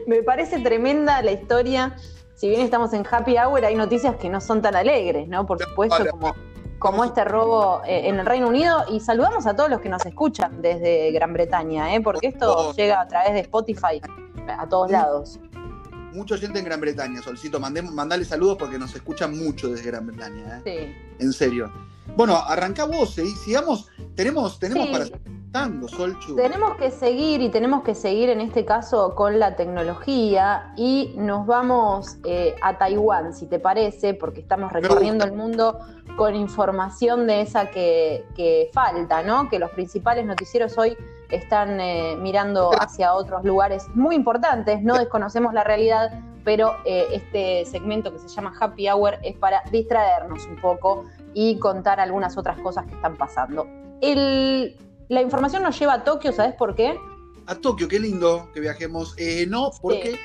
[0.07, 1.95] Me parece tremenda la historia
[2.43, 5.45] si bien estamos en happy hour, hay noticias que no son tan alegres, ¿no?
[5.45, 6.35] Por supuesto, como
[6.83, 8.83] como este robo eh, en el Reino Unido.
[8.91, 12.01] Y saludamos a todos los que nos escuchan desde Gran Bretaña, ¿eh?
[12.01, 14.01] porque esto llega a través de Spotify
[14.49, 15.39] a todos lados.
[16.11, 17.59] Mucha gente en Gran Bretaña, Solcito.
[17.59, 20.61] mandale saludos porque nos escuchan mucho desde Gran Bretaña.
[20.65, 20.93] ¿eh?
[21.17, 21.23] Sí.
[21.23, 21.71] En serio.
[22.17, 23.25] Bueno, arranca vos, ¿eh?
[23.45, 23.87] sigamos.
[24.13, 25.05] Tenemos, tenemos para
[25.87, 26.35] Solchu.
[26.35, 31.45] Tenemos que seguir y tenemos que seguir en este caso con la tecnología y nos
[31.45, 35.79] vamos eh, a Taiwán, si te parece, porque estamos recorriendo el mundo
[36.15, 39.47] con información de esa que, falta, ¿no?
[39.49, 40.97] Que los principales noticieros hoy
[41.29, 47.65] están eh, mirando hacia otros lugares muy importantes, no desconocemos la realidad, pero eh, este
[47.65, 52.59] segmento que se llama Happy Hour es para distraernos un poco y contar algunas otras
[52.59, 53.67] cosas que están pasando.
[55.13, 56.99] La información nos lleva a Tokio, ¿sabes por qué?
[57.45, 59.13] A Tokio, qué lindo que viajemos.
[59.17, 60.19] Eh, no, ¿por qué?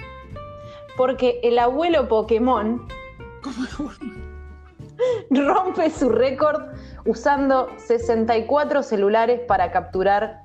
[0.97, 2.89] Porque el abuelo Pokémon
[3.43, 3.91] ¿Cómo?
[5.31, 6.63] rompe su récord
[7.05, 10.43] usando 64 celulares para capturar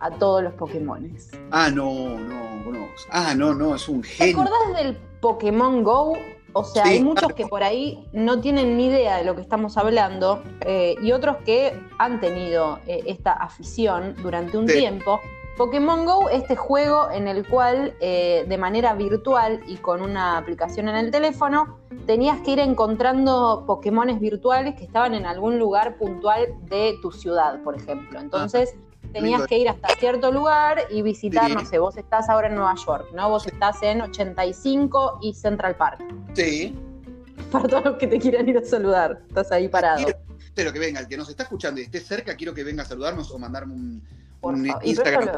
[0.00, 1.30] a todos los Pokémones.
[1.50, 2.88] Ah, no, no, no.
[3.10, 4.34] Ah, no, no, es un genio.
[4.34, 6.14] ¿Te acordás del Pokémon Go?
[6.54, 9.76] O sea, hay muchos que por ahí no tienen ni idea de lo que estamos
[9.76, 15.20] hablando eh, y otros que han tenido eh, esta afición durante un tiempo.
[15.56, 20.88] Pokémon Go, este juego en el cual eh, de manera virtual y con una aplicación
[20.88, 26.48] en el teléfono, tenías que ir encontrando Pokémones virtuales que estaban en algún lugar puntual
[26.68, 28.18] de tu ciudad, por ejemplo.
[28.18, 28.74] Entonces,
[29.12, 32.74] tenías que ir hasta cierto lugar y visitar, no sé, vos estás ahora en Nueva
[32.74, 33.28] York, ¿no?
[33.28, 36.02] Vos estás en 85 y Central Park.
[36.34, 36.74] Sí.
[37.52, 40.06] Para todos los que te quieran ir a saludar, estás ahí parado.
[40.54, 42.86] Pero que venga, el que nos está escuchando y esté cerca, quiero que venga a
[42.86, 44.02] saludarnos o mandarme un,
[44.82, 45.36] Instagram.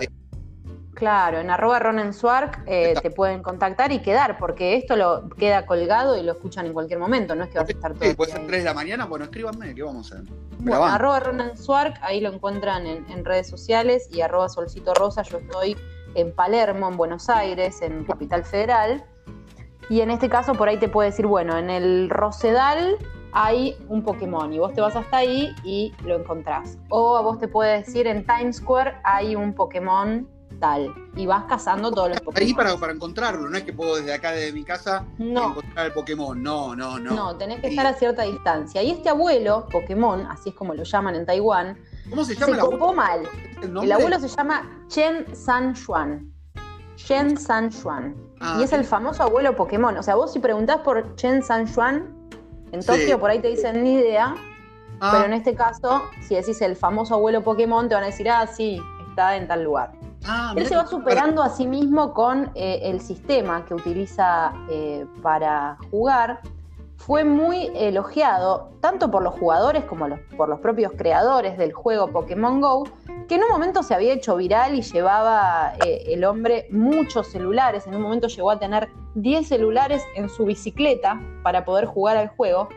[1.04, 6.16] Claro, en arroba ronenswark eh, te pueden contactar y quedar, porque esto lo queda colgado
[6.16, 8.08] y lo escuchan en cualquier momento, no es que vas a estar todo.
[8.08, 10.32] Sí, puede ser 3 de la mañana, bueno, escríbanme, ¿qué vamos a hacer?
[10.60, 15.76] Bueno, arroba ronenswark, ahí lo encuentran en, redes sociales, y arroba solcito rosa, yo estoy
[16.14, 19.04] en Palermo, en Buenos Aires, en Capital Federal.
[19.90, 22.96] Y en este caso por ahí te puede decir, bueno, en el Rosedal
[23.32, 26.78] hay un Pokémon y vos te vas hasta ahí y lo encontrás.
[26.88, 30.26] O a vos te puede decir en Times Square hay un Pokémon
[30.64, 32.48] tal y vas cazando todos los Pokémon.
[32.48, 35.92] Ahí para, para encontrarlo, no es que puedo desde acá, desde mi casa, encontrar el
[35.92, 36.42] Pokémon.
[36.42, 37.12] No, no, no.
[37.12, 38.82] No, tenés que estar a cierta distancia.
[38.82, 42.54] Y este abuelo, Pokémon, así es como lo llaman en Taiwán, ¿Cómo se llama?
[42.54, 43.20] Se copó mal.
[43.62, 46.30] ¿El, abuelo se llama Chen San Xuan.
[46.96, 48.14] Chen San Xuan.
[48.40, 49.96] Ah, y es el famoso abuelo Pokémon.
[49.96, 52.30] O sea, vos si preguntás por Chen San Xuan,
[52.72, 54.34] en Tokio por ahí te dicen ni idea.
[55.00, 55.10] Ah.
[55.12, 58.46] Pero en este caso, si decís el famoso abuelo Pokémon, te van a decir, ah,
[58.46, 59.92] sí, está en tal lugar.
[60.26, 65.06] Ah, Él se va superando a sí mismo con eh, el sistema que utiliza eh,
[65.22, 66.40] para jugar
[66.96, 70.06] fue muy elogiado tanto por los jugadores como
[70.38, 72.84] por los propios creadores del juego Pokémon Go,
[73.28, 77.86] que en un momento se había hecho viral y llevaba eh, el hombre muchos celulares,
[77.86, 82.28] en un momento llegó a tener 10 celulares en su bicicleta para poder jugar al
[82.28, 82.68] juego.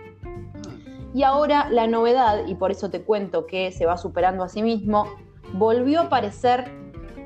[1.13, 4.61] Y ahora la novedad, y por eso te cuento que se va superando a sí
[4.61, 5.07] mismo,
[5.53, 6.69] volvió a aparecer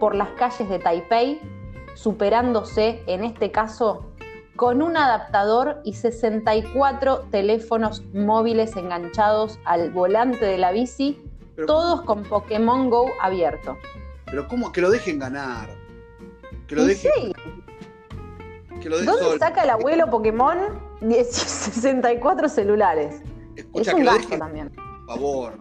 [0.02, 1.39] por las calles de Taipei,
[1.93, 4.12] superándose en este caso
[4.56, 11.22] con un adaptador y 64 teléfonos móviles enganchados al volante de la bici,
[11.68, 13.78] todos con Pokémon Go abierto.
[14.26, 14.72] Pero ¿cómo?
[14.72, 15.70] Que lo dejen ganar.
[16.68, 17.12] Que lo dejen.
[17.16, 17.34] Sí.
[18.82, 20.58] Que lo ¿Dónde saca el abuelo Pokémon
[20.99, 23.22] 64 celulares?
[23.56, 24.72] Escucha, es un gasto también.
[24.72, 25.54] Por favor.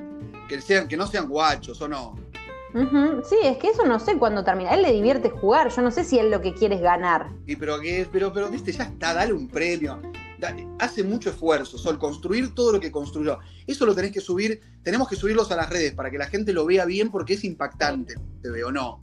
[0.49, 2.15] Que, sean, que no sean guachos o no.
[3.25, 4.71] Sí, es que eso no sé cuándo termina.
[4.71, 7.29] A él le divierte jugar, yo no sé si él lo que quiere es ganar.
[7.47, 7.77] Sí, pero,
[8.13, 10.01] pero, pero viste, ya está, dale un premio.
[10.79, 13.39] hace mucho esfuerzo, Sol, construir todo lo que construyó.
[13.67, 16.53] Eso lo tenés que subir, tenemos que subirlos a las redes para que la gente
[16.53, 19.01] lo vea bien porque es impactante, te veo, ¿no?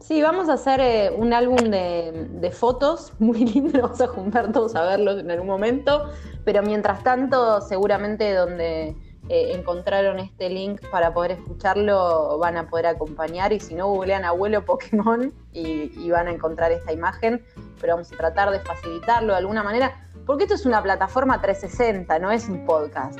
[0.00, 4.52] Sí, vamos a hacer eh, un álbum de, de, fotos muy lindo, vamos a juntar
[4.52, 6.10] todos a verlos en algún momento,
[6.44, 8.94] pero mientras tanto seguramente donde
[9.28, 14.24] eh, encontraron este link para poder escucharlo, van a poder acompañar y si no, googlean
[14.24, 17.44] abuelo Pokémon y, van a encontrar esta imagen,
[17.80, 22.18] pero vamos a tratar de facilitarlo de alguna manera, porque esto es una plataforma 360,
[22.20, 23.18] no es un podcast.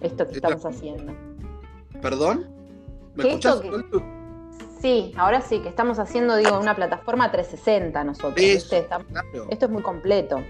[0.00, 1.12] Esto que estamos haciendo.
[2.02, 2.46] ¿Perdón?
[3.14, 3.62] ¿Me escuchas?
[4.80, 8.40] Sí, ahora sí, que estamos haciendo, digo, una plataforma 360 nosotros.
[8.40, 8.76] Esto
[9.48, 10.40] es muy completo.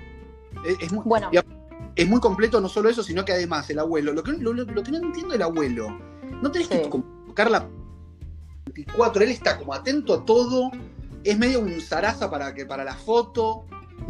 [0.64, 1.30] Es, muy, bueno
[1.98, 4.92] es muy completo no solo eso, sino que además el abuelo, lo que, lo, que
[4.92, 5.98] no entiendo el abuelo,
[6.40, 6.88] no tenés que
[7.26, 7.66] tocar la
[8.72, 10.70] 24, él está como atento a todo,
[11.24, 13.64] es medio un zaraza para, que, para la foto.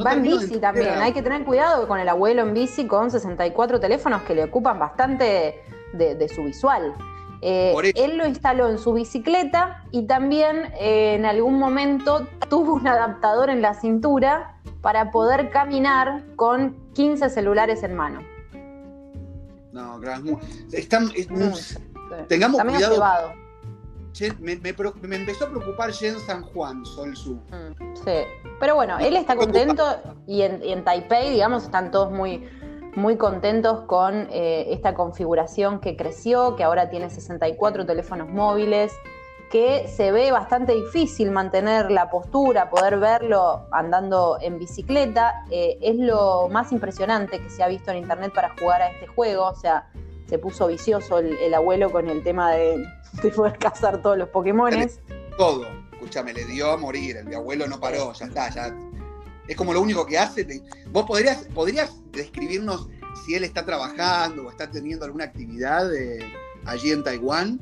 [0.05, 3.81] Va en bici también, hay que tener cuidado con el abuelo en bici con 64
[3.81, 5.63] teléfonos que le ocupan bastante
[5.95, 6.95] de, su visual.
[7.41, 12.87] Eh, él lo instaló en su bicicleta y también eh, en algún momento tuvo un
[12.87, 14.57] adaptador en la cintura
[14.89, 18.21] para poder caminar con 15 celulares en mano.
[19.71, 20.01] No,
[20.73, 21.11] están,
[22.27, 23.35] tengamos cuidado.
[24.41, 27.35] Me, me, empezó a preocupar Jen San Juan, Sol Su.
[27.35, 28.13] Mm, sí,
[28.59, 29.85] pero bueno, él está contento
[30.27, 32.49] y en, Taipei, digamos, están todos muy,
[32.97, 38.91] muy contentos con eh, esta configuración que creció, que ahora tiene 64 teléfonos móviles,
[39.51, 45.45] que se ve bastante difícil mantener la postura, poder verlo andando en bicicleta.
[45.51, 49.07] Eh, es lo más impresionante que se ha visto en internet para jugar a este
[49.07, 49.47] juego.
[49.47, 49.89] O sea,
[50.29, 52.85] se puso vicioso el, abuelo con el tema de,
[53.35, 55.01] poder cazar todos los Pokémones.
[55.37, 57.17] Todo, escúchame, le dio a morir.
[57.17, 58.75] El abuelo no paró, ya está, ya.
[59.47, 60.47] Es como lo único que hace.
[60.91, 62.89] ¿Vos podrías, podrías describirnos
[63.25, 66.19] si él está trabajando o está teniendo alguna actividad eh,
[66.67, 67.59] allí en Taiwán?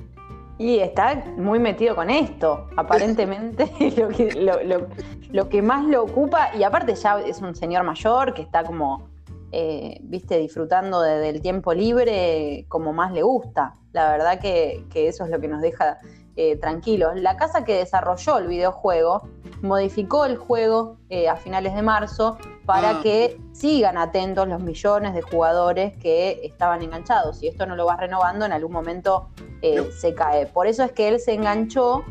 [0.59, 4.89] Y está muy metido con esto, aparentemente lo que,
[5.31, 9.09] lo, que más lo ocupa, y aparte ya es un señor mayor que está como,
[9.53, 13.75] eh, viste, disfrutando del tiempo libre como más le gusta.
[13.93, 15.99] La verdad que, eso es lo que nos deja
[16.39, 17.13] eh, tranquilos.
[17.17, 19.23] La casa que desarrolló el videojuego
[19.63, 23.01] modificó el juego eh, a finales de marzo para ah.
[23.03, 27.39] que sigan atentos los millones de jugadores que estaban enganchados.
[27.39, 29.31] Si esto no lo vas renovando, en algún momento
[29.63, 30.45] eh, se cae.
[30.45, 32.05] Por eso es que él se enganchó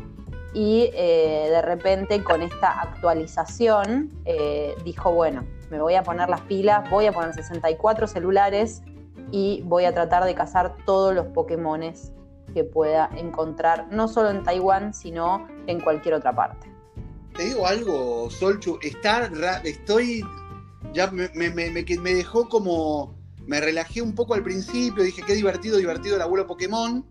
[0.52, 4.10] y de repente con esta actualización
[4.84, 8.82] dijo, bueno, me voy a poner las pilas, voy a poner 64 celulares
[9.30, 12.12] y voy a tratar de cazar todos los Pokémones
[12.56, 16.72] que pueda encontrar, no solo en Taiwán, sino en cualquier otra parte.
[17.36, 19.30] Te digo algo, Solchu, está,
[19.62, 20.24] estoy,
[20.94, 23.14] ya me, me, me, dejó como,
[23.46, 27.04] me relajé un poco al principio, dije qué divertido, divertido el abuelo Pokémon,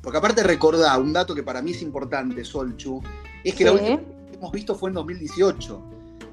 [0.00, 3.02] porque aparte recordá, un dato que para mí es importante, Solchu,
[3.44, 5.82] es que la última que hemos visto fue en 2018,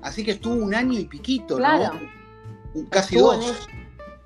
[0.03, 1.91] así que estuvo un año y piquito, ¿no?
[2.91, 3.67] Casi dos.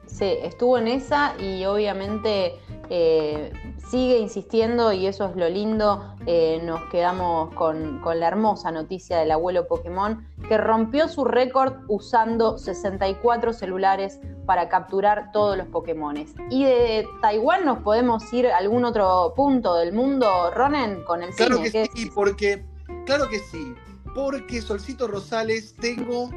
[0.05, 2.59] Sí, estuvo en esa y obviamente
[2.89, 3.51] eh,
[3.89, 6.15] sigue insistiendo y eso es lo lindo.
[6.25, 12.57] Eh, nos quedamos con, la hermosa noticia del abuelo Pokémon que rompió su récord usando
[12.57, 16.33] 64 celulares para capturar todos los Pokémones.
[16.49, 21.31] Y de Taiwán nos podemos ir a algún otro punto del mundo, Ronen, con el
[21.31, 22.65] claro Que sí, porque,
[23.05, 23.73] claro que sí,
[24.15, 26.29] porque Solcito Rosales tengo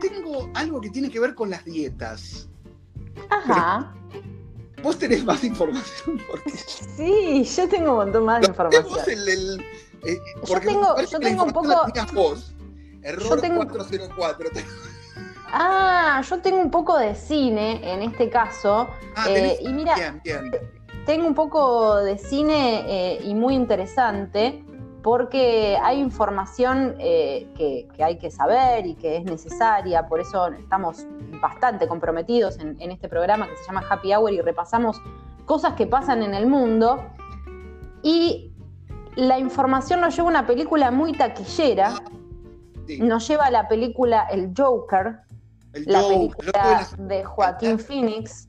[0.00, 2.48] tengo algo que tiene que ver con las dietas.
[3.30, 3.94] Ajá.
[4.84, 6.20] Vos tenés más información.
[6.96, 8.86] Sí, yo tengo un montón más de información.
[10.06, 11.72] Eh, yo tengo, yo tengo un poco.
[13.02, 14.50] Error 404.
[15.46, 18.88] Ah, yo tengo un poco de cine en este caso.
[19.16, 20.50] Ah, eh, y mira, bien, bien.
[21.06, 24.62] tengo un poco de cine eh, y muy interesante
[25.04, 31.06] porque hay información eh, que, hay que saber y que es necesaria, por eso estamos
[31.44, 35.00] bastante comprometidos en, este programa que se llama Happy Hour y repasamos
[35.44, 37.04] cosas que pasan en el mundo.
[38.02, 38.54] Y
[39.16, 42.00] la información nos lleva a una película muy taquillera,
[42.98, 45.20] nos lleva a la película El Joker,
[45.84, 48.48] la película de Joaquín Phoenix.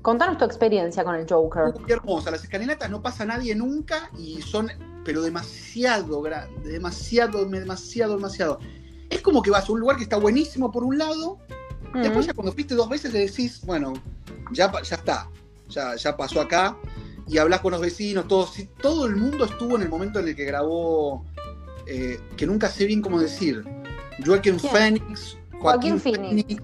[0.00, 1.74] Contanos tu experiencia con el Joker.
[1.86, 2.30] qué hermosa.
[2.30, 4.70] Las escalinatas no pasa nadie nunca y son
[5.04, 8.60] pero demasiado grande, demasiado, demasiado, demasiado.
[9.10, 11.38] Es como que vas a un lugar que está buenísimo por un lado,
[11.94, 13.94] después ya cuando fuiste dos veces le decís, bueno,
[14.52, 15.28] ya, ya está,
[15.68, 16.76] ya, ya pasó acá,
[17.26, 20.36] y hablas con los vecinos, todos, todo el mundo estuvo en el momento en el
[20.36, 21.24] que grabó,
[21.86, 23.64] eh, que nunca sé bien cómo decir,
[24.24, 26.62] Joaquín Phoenix, Joaquín, Phoenix.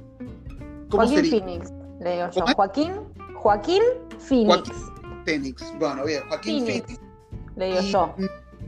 [0.90, 2.44] Joaquín Phoenix, le digo yo.
[2.54, 2.92] Joaquín,
[3.34, 3.82] Joaquín
[4.18, 4.46] Phoenix.
[4.46, 4.74] Joaquín
[5.24, 7.00] Phoenix, bueno, bien, Joaquín Phoenix
[7.56, 8.14] le digo yo.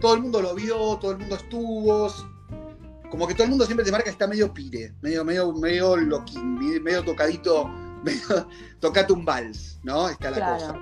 [0.00, 2.12] Todo el mundo lo vio, todo el mundo estuvo.
[3.10, 5.96] Como que todo el mundo siempre te marca que está medio pire, medio, medio, medio
[5.96, 7.68] loquín, medio tocadito,
[8.02, 8.48] medio
[8.80, 10.08] tocate un vals, ¿no?
[10.08, 10.80] Está la cosa.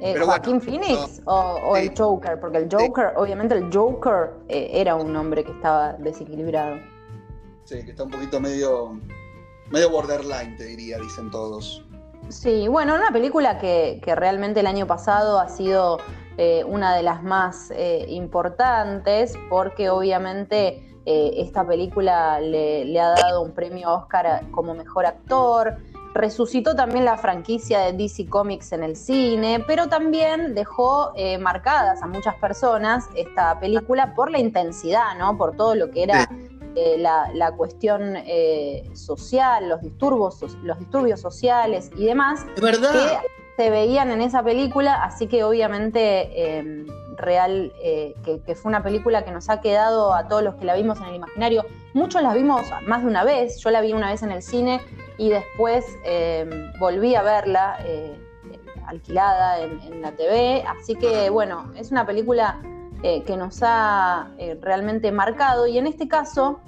[0.00, 2.40] Eh, ¿Joaquín Phoenix o, el Joker?
[2.40, 6.76] Porque el Joker, obviamente el Joker eh, era un hombre que estaba desequilibrado.
[7.64, 8.98] Sí, que está un poquito medio,
[9.70, 11.84] medio borderline, te diría, dicen todos.
[12.30, 15.98] Sí, bueno, una película que, que realmente el año pasado ha sido
[16.36, 17.70] eh, una de las más
[18.08, 25.76] importantes, porque obviamente eh, esta película le, ha dado un premio Oscar como mejor actor.
[26.14, 32.06] Resucitó también la franquicia de DC Comics en el cine, pero también dejó marcadas a
[32.06, 35.38] muchas personas esta película por la intensidad, ¿no?
[35.38, 36.28] Por todo lo que era
[36.98, 38.16] la, cuestión
[38.92, 42.44] social, los disturbios, los disturbios sociales y demás.
[42.60, 43.22] verdad
[43.56, 46.86] se veían en esa película, así que obviamente em,
[47.16, 50.74] real, eh, que, fue una película que nos ha quedado a todos los que la
[50.74, 51.64] vimos en el imaginario.
[51.92, 54.80] Muchos la vimos más de una vez, yo la vi una vez en el cine
[55.18, 58.16] y después em, volví a verla eh,
[58.86, 62.60] alquilada en, la TV, así que bueno, es una película
[63.02, 64.30] eh, que nos ha
[64.60, 66.60] realmente marcado y en este caso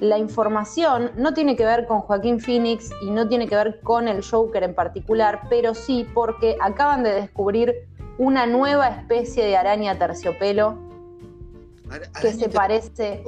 [0.00, 4.08] la información no tiene que ver con Joaquín Phoenix y no tiene que ver con
[4.08, 7.88] el Joker en particular, pero sí porque acaban de descubrir
[8.18, 10.78] una nueva especie de araña terciopelo
[12.20, 13.24] que se parece.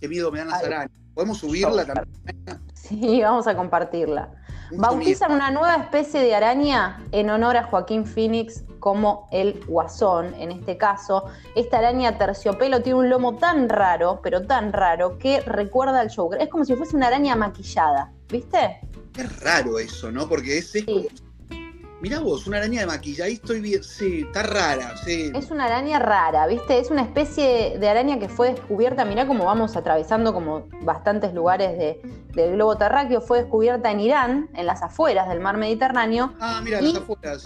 [0.00, 0.90] Qué miedo me dan las arañas.
[1.14, 2.08] ¿Podemos subirla también?
[2.74, 4.39] Sí, vamos a compartirla.
[4.72, 10.50] Bautizan una nueva especie de araña en honor a Joaquín Phoenix como el guasón, en
[10.52, 11.24] este caso.
[11.54, 16.40] Esta araña terciopelo tiene un lomo tan raro, pero tan raro, que recuerda al Joker.
[16.40, 18.80] Es como si fuese una araña maquillada, ¿viste?
[19.12, 20.28] Qué raro eso, ¿no?
[20.28, 20.72] Porque es,
[22.00, 25.30] Mirá vos, una araña de maquillaje, ahí estoy bien, sí, está rara, sí.
[25.34, 26.78] Es una araña rara, ¿viste?
[26.78, 31.76] Es una especie de araña que fue descubierta, mirá cómo vamos atravesando como bastantes lugares
[32.32, 36.32] del globo terráqueo, fue descubierta en Irán, en las afueras del mar Mediterráneo.
[36.40, 37.42] Ah, mira, las afueras.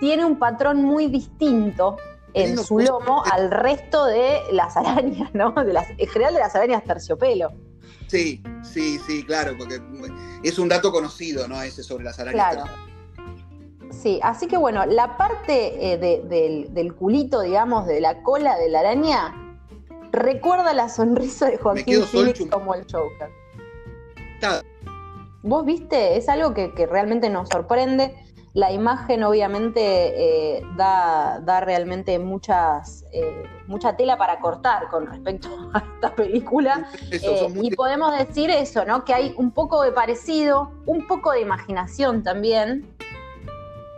[0.00, 1.98] Tiene un patrón muy distinto
[2.32, 5.52] en su lomo al resto de las arañas, ¿no?
[5.52, 7.50] De las, en general de las arañas terciopelo.
[8.06, 9.82] Sí, sí, sí, claro, porque
[10.42, 11.60] es un dato conocido, ¿no?
[11.60, 12.54] Ese sobre las arañas.
[12.54, 12.91] Claro.
[14.02, 18.80] Sí, así que bueno, la parte eh, del, culito, digamos, de la cola de la
[18.80, 19.32] araña,
[20.10, 23.30] recuerda la sonrisa de Joaquín Phoenix como el Joker.
[25.42, 28.12] vos viste, es algo que, realmente nos sorprende.
[28.54, 35.48] La imagen obviamente eh, da, da, realmente muchas, eh, mucha tela para cortar con respecto
[35.74, 36.88] a esta película.
[37.12, 39.04] Eh, y podemos decir eso, ¿no?
[39.04, 42.91] Que hay un poco de parecido, un poco de imaginación también,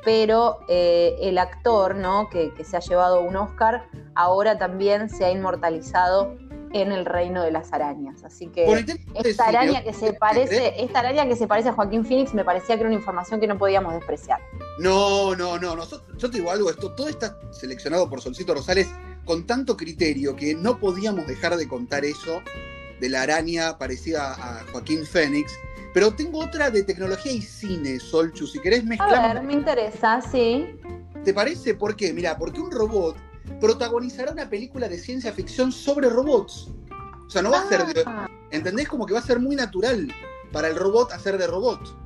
[0.04, 2.28] pero el actor, ¿no?
[2.28, 6.36] Que, que se ha llevado un Oscar, ahora también se ha inmortalizado
[6.74, 8.24] en el reino de las arañas.
[8.24, 8.84] Así que
[9.14, 12.74] esta araña que se parece, esta araña que se parece a Joaquín Phoenix me parecía
[12.74, 14.40] que era una información que no podíamos despreciar.
[14.80, 15.76] No, no, no,
[16.18, 18.88] yo te digo algo, esto todo está seleccionado por Solcito Rosales
[19.24, 22.42] con tanto criterio que no podíamos dejar de contar eso
[23.00, 25.52] de la araña parecida a Joaquín Phoenix.
[25.94, 28.48] Pero tengo otra de tecnología y cine, Solchu.
[28.48, 29.14] Si querés mezclar.
[29.14, 30.76] A ver, me interesa, sí.
[31.24, 31.74] ¿Te parece?
[31.74, 32.12] ¿Por qué?
[32.12, 33.16] Mira, porque un robot
[33.60, 36.68] protagonizará una película de ciencia ficción sobre robots.
[37.26, 38.02] O sea, no va a ser de.
[38.04, 38.28] Ah.
[38.50, 38.88] ¿Entendés?
[38.88, 40.12] Como que va a ser muy natural
[40.52, 41.96] para el robot hacer de robot.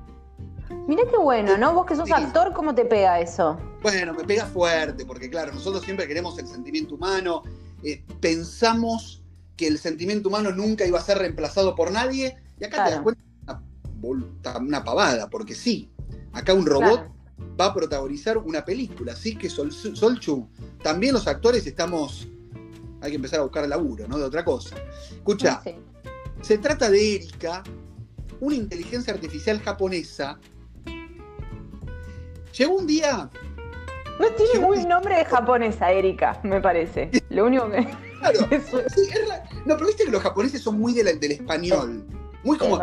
[0.86, 1.72] Mira qué bueno, ¿no?
[1.72, 3.59] Vos que sos actor, ¿cómo te pega eso?
[3.82, 7.43] Bueno, me pega fuerte, porque claro, nosotros siempre queremos el sentimiento humano,
[7.82, 9.22] eh, pensamos
[9.57, 13.01] que el sentimiento humano nunca iba a ser reemplazado por nadie, y acá te das
[13.01, 13.22] cuenta
[14.03, 15.90] una, pavada, porque sí,
[16.32, 17.11] acá un robot
[17.61, 19.12] va a protagonizar una película.
[19.12, 20.49] Así que Sol, Solchu,
[20.82, 22.28] también los actores estamos.
[23.01, 24.18] Hay que empezar a buscar laburo, ¿no?
[24.18, 24.76] De otra cosa.
[25.11, 25.62] Escucha,
[26.40, 27.62] se trata de Erika,
[28.40, 30.38] una inteligencia artificial japonesa.
[32.57, 33.30] Llegó un día.
[34.18, 37.11] No tiene muy nombre de japonesa, Erika, me parece.
[37.30, 37.88] Lo único que.
[38.18, 38.40] Claro.
[39.66, 42.05] no, pero viste que los japoneses son muy del español.
[42.45, 42.78] Muy como.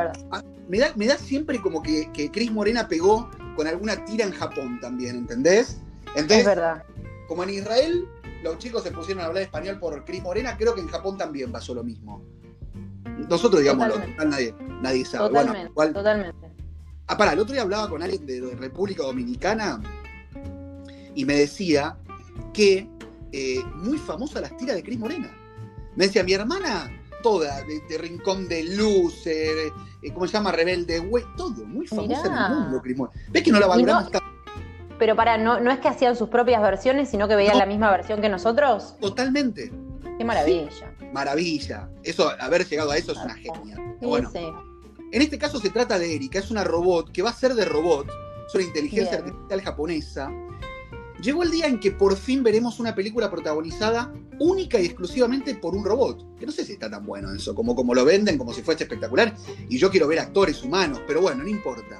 [0.67, 4.31] me, da, me da siempre como que, que Cris Morena pegó con alguna tira en
[4.31, 5.77] Japón también, ¿entendés?
[6.09, 6.83] Entonces, es verdad.
[7.27, 8.07] Como en Israel
[8.43, 11.51] los chicos se pusieron a hablar español por Cris Morena, creo que en Japón también
[11.51, 12.21] pasó lo mismo.
[13.29, 13.87] Nosotros, digamos,
[14.23, 15.29] nadie, nadie sabe.
[15.29, 16.47] Totalmente, bueno, totalmente.
[17.07, 19.81] Ah, pará, el otro día hablaba con alguien de, República Dominicana
[21.13, 21.97] y me decía
[22.53, 22.87] que
[23.31, 25.31] eh, muy famosa las tiras de Cris Morena.
[25.95, 26.91] Me decía, mi hermana
[27.25, 29.71] toda, de, Rincón de Luz, eh,
[30.13, 30.51] ¿cómo se llama?
[30.51, 33.11] Rebelde, güey, todo, muy famosa en el mundo, Crismore.
[33.31, 34.27] ¿Ves que no la valoramos tanto?
[34.99, 37.89] Pero para, no, no es que hacían sus propias versiones, sino que veían la misma
[37.89, 38.95] versión que nosotros.
[39.01, 39.71] Totalmente.
[40.19, 40.69] Qué maravilla.
[41.13, 41.89] maravilla.
[42.03, 43.95] Eso, haber llegado a eso es una genia.
[44.01, 47.55] bueno, En este caso se trata de Erika, es una robot que va a ser
[47.55, 48.07] de robot,
[48.47, 50.29] es una inteligencia artificial japonesa
[51.25, 55.75] Llegó el día en que por fin veremos una película protagonizada única y exclusivamente por
[55.75, 56.37] un robot.
[56.37, 58.83] Que no sé si está tan bueno eso, como, como lo venden, como si fuese
[58.83, 59.35] espectacular.
[59.67, 61.99] Y yo quiero ver actores humanos, pero bueno, no importa.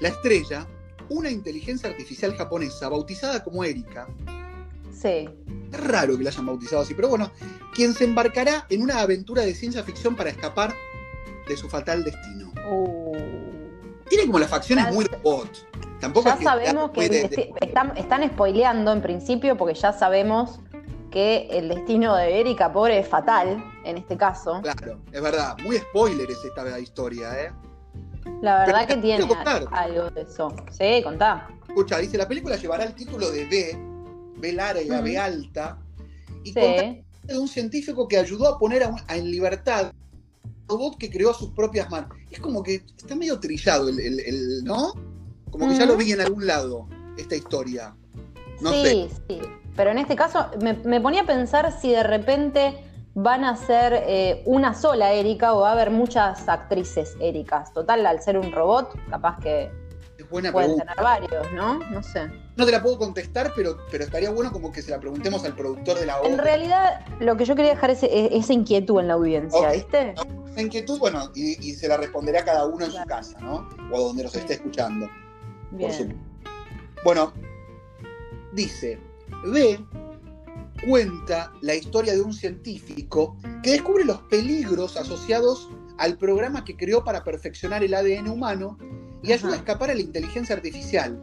[0.00, 0.66] La estrella,
[1.10, 4.08] una inteligencia artificial japonesa bautizada como Erika.
[4.98, 5.28] Sí.
[5.70, 7.30] Es raro que la hayan bautizado así, pero bueno,
[7.74, 10.74] quien se embarcará en una aventura de ciencia ficción para escapar
[11.46, 12.50] de su fatal destino.
[12.66, 13.45] Uh.
[14.08, 15.50] Tiene como las facciones muy robot
[16.00, 17.50] ya sabemos que
[17.96, 20.60] están, spoileando en principio porque ya sabemos
[21.10, 24.60] que el destino de Erika, pobre, es fatal en este caso.
[24.62, 25.56] Claro, es verdad.
[25.62, 27.52] Muy spoiler es esta historia, ¿eh?
[28.42, 29.26] La verdad que tiene
[29.70, 30.54] algo de eso.
[30.70, 31.48] Sí, contá.
[31.68, 33.78] Escucha, dice, la película llevará el título de B,
[34.38, 35.78] B larga, B alta,
[36.44, 36.60] y sí.
[36.60, 39.92] de un científico que ayudó a poner en libertad
[40.68, 42.10] robot que creó a sus propias manos.
[42.30, 44.92] Es como que está medio trillado el ¿no?
[45.50, 47.94] Como que ya lo vi en algún lado, esta historia.
[48.60, 49.08] No sí, sé.
[49.28, 49.40] sí.
[49.76, 52.76] Pero en este caso me, ponía a pensar si de repente
[53.14, 57.72] van a ser eh, una sola Erika o va a haber muchas actrices Ericas.
[57.72, 59.70] Total, al ser un robot, capaz que
[60.30, 61.78] pueden tener varios, ¿no?
[61.90, 62.28] No sé.
[62.56, 65.54] No te la puedo contestar, pero, pero estaría bueno como que se la preguntemos al
[65.54, 66.30] productor de la obra.
[66.30, 70.14] En realidad, lo que yo quería dejar es, esa inquietud en la audiencia, ¿viste?
[70.62, 73.68] Inquietud, bueno, y, se la responderá cada uno en su casa, ¿no?
[73.92, 75.08] O donde nos esté escuchando.
[77.04, 77.32] Bueno,
[78.52, 78.98] dice,
[79.44, 79.78] B
[80.86, 87.02] cuenta la historia de un científico que descubre los peligros asociados al programa que creó
[87.04, 88.78] para perfeccionar el ADN humano
[89.22, 91.18] y ayuda a escapar a la inteligencia artificial,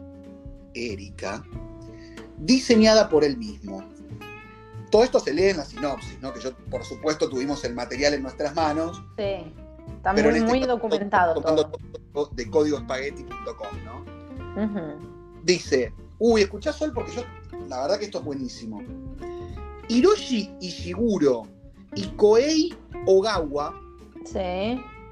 [0.74, 1.44] Erika,
[2.38, 3.84] diseñada por él mismo.
[4.94, 6.32] Todo esto se lee en la sinopsis, ¿no?
[6.32, 9.02] que yo por supuesto tuvimos el material en nuestras manos.
[9.16, 9.52] Sí,
[9.96, 11.42] está muy, este muy documentado.
[11.42, 12.28] Todo.
[12.30, 14.94] De códigospaghetti.com, ¿no?
[15.42, 17.24] Dice, uy, escuchá Sol porque yo,
[17.66, 18.84] la verdad que esto es buenísimo.
[19.88, 21.48] Hiroshi Ishiguro
[21.96, 22.72] y Koei
[23.06, 23.74] Ogawa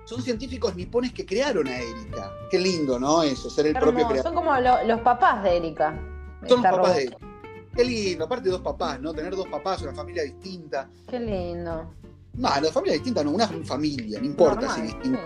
[0.05, 2.30] son científicos nipones que crearon a Erika.
[2.53, 3.24] Qué lindo, ¿no?
[3.24, 4.33] Eso, ser el propio creador.
[4.33, 6.01] Son como los papás de Erika.
[6.47, 7.32] Son los papás de Erika.
[7.75, 9.14] Qué lindo, aparte dos papás, ¿no?
[9.14, 10.89] Tener dos papás, una familia distinta.
[11.09, 11.95] Qué lindo.
[12.35, 15.20] No, la familia distinta no, una familia, no importa si distinta.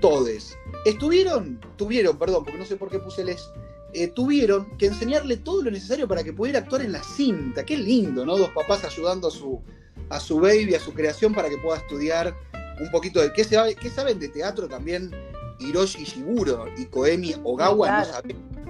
[0.00, 3.50] todes, estuvieron, tuvieron, perdón, porque no sé por qué puse les,
[3.92, 7.64] eh, tuvieron que enseñarle todo lo necesario para que pudiera actuar en la cinta.
[7.64, 8.36] Qué lindo, ¿no?
[8.36, 9.60] Dos papás ayudando a su,
[10.08, 12.34] a su baby, a su creación para que pueda estudiar
[12.80, 15.10] un poquito de qué, sabe, qué saben de teatro también
[15.58, 18.61] Hiroshi Shiguro y Koemi Ogawa, no saben.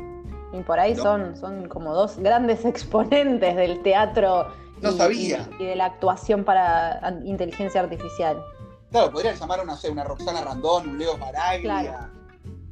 [0.53, 4.49] Y por ahí son, son como dos grandes exponentes del teatro
[4.81, 5.49] no y, sabía.
[5.59, 8.43] Y, de la actuación para inteligencia artificial.
[8.91, 12.11] Claro, podrían llamar a una, una Roxana Randón, un Leo Maraglia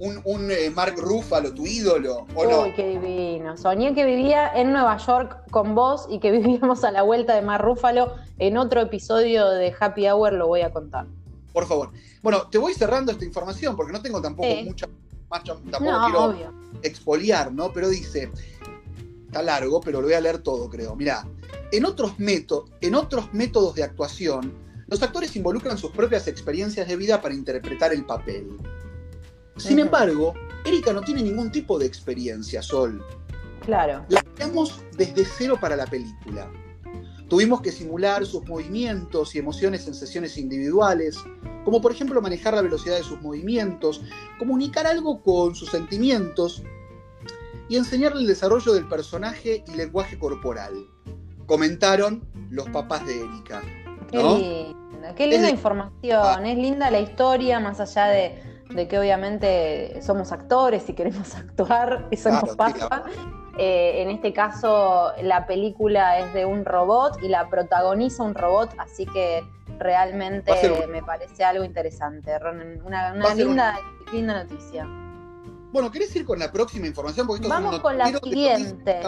[0.00, 3.56] un, un eh, Mark Ruffalo, tu ídolo, ¿o Uy, qué divino.
[3.58, 7.42] Soñé que vivía en Nueva York con vos y que vivíamos a la vuelta de
[7.42, 8.14] Mark Ruffalo.
[8.38, 11.06] En otro episodio de Happy Hour lo voy a contar.
[11.52, 11.90] Por favor.
[12.22, 14.86] Bueno, te voy cerrando esta información porque no tengo tampoco mucha
[15.28, 16.52] más, tampoco quiero
[16.82, 17.72] expoliar, ¿no?
[17.72, 18.30] Pero dice,
[19.26, 20.96] está largo, pero lo voy a leer todo, creo.
[20.96, 21.26] Mirá,
[21.72, 24.52] en otros, en otros métodos de actuación,
[24.88, 28.48] los actores involucran sus propias experiencias de vida para interpretar el papel.
[29.56, 33.04] Sin embargo, Erika no tiene ningún tipo de experiencia, Sol.
[33.64, 34.04] Claro.
[34.08, 36.50] La creamos desde cero para la película.
[37.30, 41.16] Tuvimos que simular sus movimientos y emociones en sesiones individuales,
[41.64, 44.02] como por ejemplo manejar la velocidad de sus movimientos,
[44.40, 46.64] comunicar algo con sus sentimientos
[47.68, 50.74] y enseñarle el desarrollo del personaje y lenguaje corporal.
[51.46, 53.62] Comentaron los papás de Erika.
[54.10, 58.42] Qué linda, qué linda información, es linda la historia, más allá de,
[58.74, 63.04] de que obviamente somos actores y queremos actuar, eso nos pasa.
[63.58, 68.70] Eh, en este caso, la película es de un robot y la protagoniza un robot,
[68.78, 69.44] así que
[69.78, 70.52] realmente
[70.88, 72.32] me parece algo interesante.
[72.84, 73.78] Una, linda,
[74.12, 74.86] linda noticia.
[75.72, 77.26] Bueno, ¿querés ir con la próxima información?
[77.48, 79.00] Vamos con la siguiente.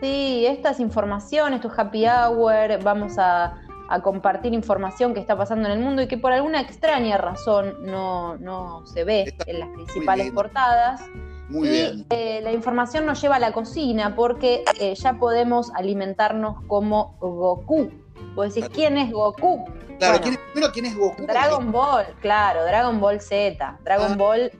[0.00, 3.58] Sí, esta es información, esto es happy hour, vamos a
[3.88, 7.76] a compartir información que está pasando en el mundo y que por alguna extraña razón
[7.80, 11.02] no, se ve en las principales portadas.
[11.48, 16.56] Muy y eh, la información nos lleva a la cocina porque eh, ya podemos alimentarnos
[16.66, 17.90] como Goku.
[18.34, 19.64] Vos decís, ¿quién es Goku?
[19.98, 21.24] Claro, ¿quién es, ¿quién es Goku?
[21.24, 23.78] Dragon Ball, claro, Dragon Ball Z.
[23.84, 24.16] Dragon ah.
[24.16, 24.50] Ball,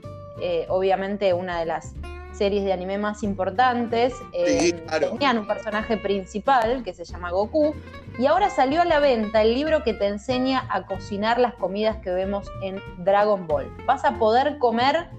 [0.41, 1.93] eh, obviamente, una de las
[2.37, 4.13] series de anime más importantes.
[4.31, 7.73] Tenían un personaje principal que se llama Goku.
[8.19, 11.97] Y ahora salió a la venta el libro que te enseña a cocinar las comidas
[11.97, 13.69] que vemos en Dragon Ball.
[13.85, 15.09] Vas a poder comer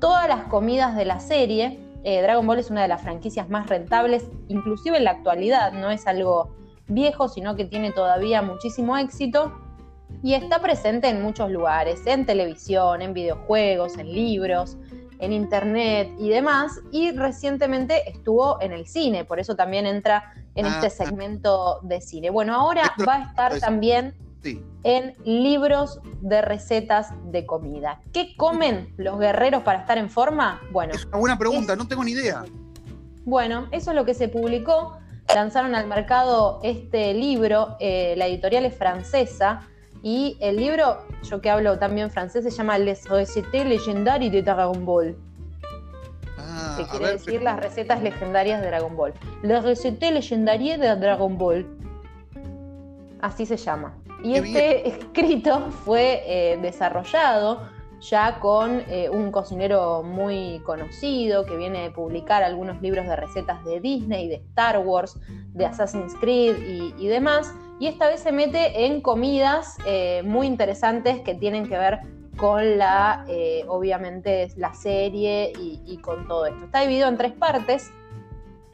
[0.00, 1.78] todas las comidas de la serie.
[2.04, 5.90] Eh, Dragon Ball es una de las franquicias más rentables, inclusive en la actualidad, no
[5.90, 6.54] es algo
[6.88, 9.52] viejo, sino que tiene todavía muchísimo éxito
[10.22, 14.76] y está presente en muchos lugares, en televisión, en videojuegos, en libros
[15.18, 20.66] en internet y demás, y recientemente estuvo en el cine, por eso también entra en
[20.66, 22.30] este ah, segmento de cine.
[22.30, 24.14] Bueno, ahora va a estar también
[24.84, 28.00] en libros de recetas de comida.
[28.12, 30.60] ¿Qué comen los guerreros para estar en forma?
[30.70, 30.94] Bueno.
[30.94, 32.44] Es una buena pregunta, no tengo ni idea.
[33.24, 34.98] Bueno, eso es lo que se publicó.
[35.34, 39.62] Lanzaron al mercado este libro, eh, la editorial es francesa,
[40.06, 44.86] y el libro, yo que hablo también francés, se llama Les recettes légendaires de Dragon
[44.86, 45.16] Ball.
[46.38, 49.14] Ah, que quiere decir las recetas legendarias de Dragon Ball.
[49.42, 51.66] Les recettes légendaires de Dragon Ball.
[53.20, 53.96] Así se llama.
[54.22, 57.62] Y este escrito fue eh, desarrollado
[58.00, 63.64] ya con eh, un cocinero muy conocido que viene a publicar algunos libros de recetas
[63.64, 65.18] de Disney, de Star Wars,
[65.52, 71.20] de Assassin's Creed y demás y esta vez se mete en comidas eh, muy interesantes
[71.20, 72.00] que tienen que ver
[72.36, 76.64] con la, eh, obviamente, la serie y, con todo esto.
[76.66, 77.90] Está dividido en tres partes.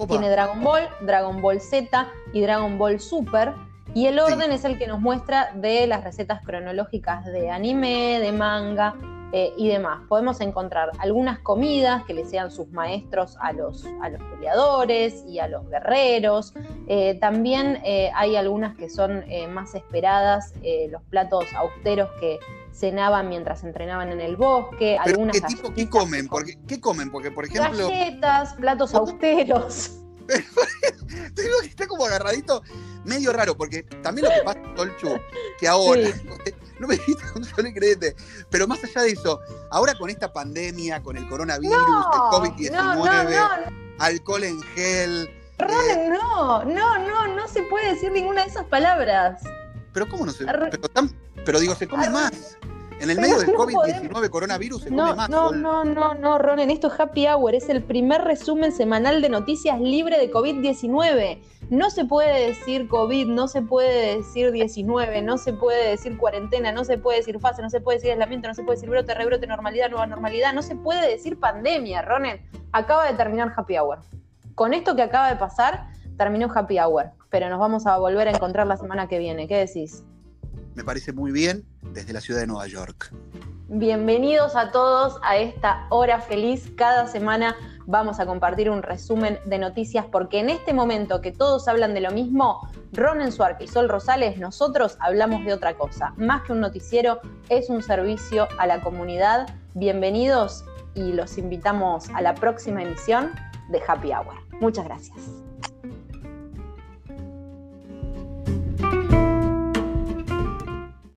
[0.09, 3.55] Tiene Dragon Ball, Dragon Ball Z y Dragon Ball Super.
[3.95, 8.33] Y el orden es el que nos muestra de las recetas cronológicas de anime, de
[8.33, 8.95] manga,
[9.33, 10.03] eh, y demás.
[10.09, 15.39] Podemos encontrar algunas comidas que le sean sus maestros a los, a los peleadores y
[15.39, 16.53] a los guerreros.
[16.87, 20.53] Eh, también eh, hay algunas que son más esperadas,
[20.91, 22.39] los platos austeros que
[22.73, 24.99] cenaban mientras entrenaban en el bosque.
[24.99, 26.29] algunas ¿Qué tipo qué comen?
[26.29, 27.11] Porque, ¿Qué comen?
[27.11, 27.89] Porque, por ejemplo.
[27.89, 29.99] Galletas, platos austeros.
[31.35, 32.63] Te digo que está como agarradito,
[33.05, 35.21] medio raro, porque también lo que pasa, Tolchu,
[35.59, 36.09] que ahora,
[36.79, 38.17] no me dijiste un solo ingrediente.
[38.51, 39.41] Pero más allá de eso,
[39.71, 42.21] ahora con esta pandemia, con el coronavirus, el
[42.71, 45.31] COVID-19, alcohol en gel.
[45.59, 49.43] Eh, no, no, no, no se puede decir ninguna de esas palabras.
[49.93, 50.69] Pero ¿cómo no se pero,
[51.45, 52.57] pero digo, se come más.
[53.03, 55.29] En el medio del COVID-19 coronavirus se no, come más.
[55.29, 59.29] No, no, no, no, Ronen, esto es Happy Hour, es el primer resumen semanal de
[59.29, 61.41] noticias libre de COVID-19.
[61.71, 66.71] No se puede decir COVID, no se puede decir 19, no se puede decir cuarentena,
[66.71, 69.15] no se puede decir fase, no se puede decir aislamiento, no se puede decir brote,
[69.15, 72.41] rebrote, normalidad, nueva normalidad, no se puede decir pandemia, Ronen.
[72.71, 73.99] Acaba de terminar Happy Hour.
[74.55, 78.31] Con esto que acaba de pasar, terminó Happy Hour, pero nos vamos a volver a
[78.31, 79.49] encontrar la semana que viene.
[79.49, 80.05] ¿Qué decís?
[80.77, 83.13] Me parece muy bien desde la ciudad de Nueva York.
[83.69, 86.71] Bienvenidos a todos a esta hora feliz.
[86.77, 91.69] Cada semana vamos a compartir un resumen de noticias porque en este momento que todos
[91.69, 96.13] hablan de lo mismo, Ronen Suarque y Sol Rosales, nosotros hablamos de otra cosa.
[96.17, 99.49] Más que un noticiero, es un servicio a la comunidad.
[99.75, 100.65] Bienvenidos
[100.95, 103.33] y los invitamos a la próxima emisión
[103.71, 104.35] de Happy Hour.
[104.61, 105.52] Muchas gracias.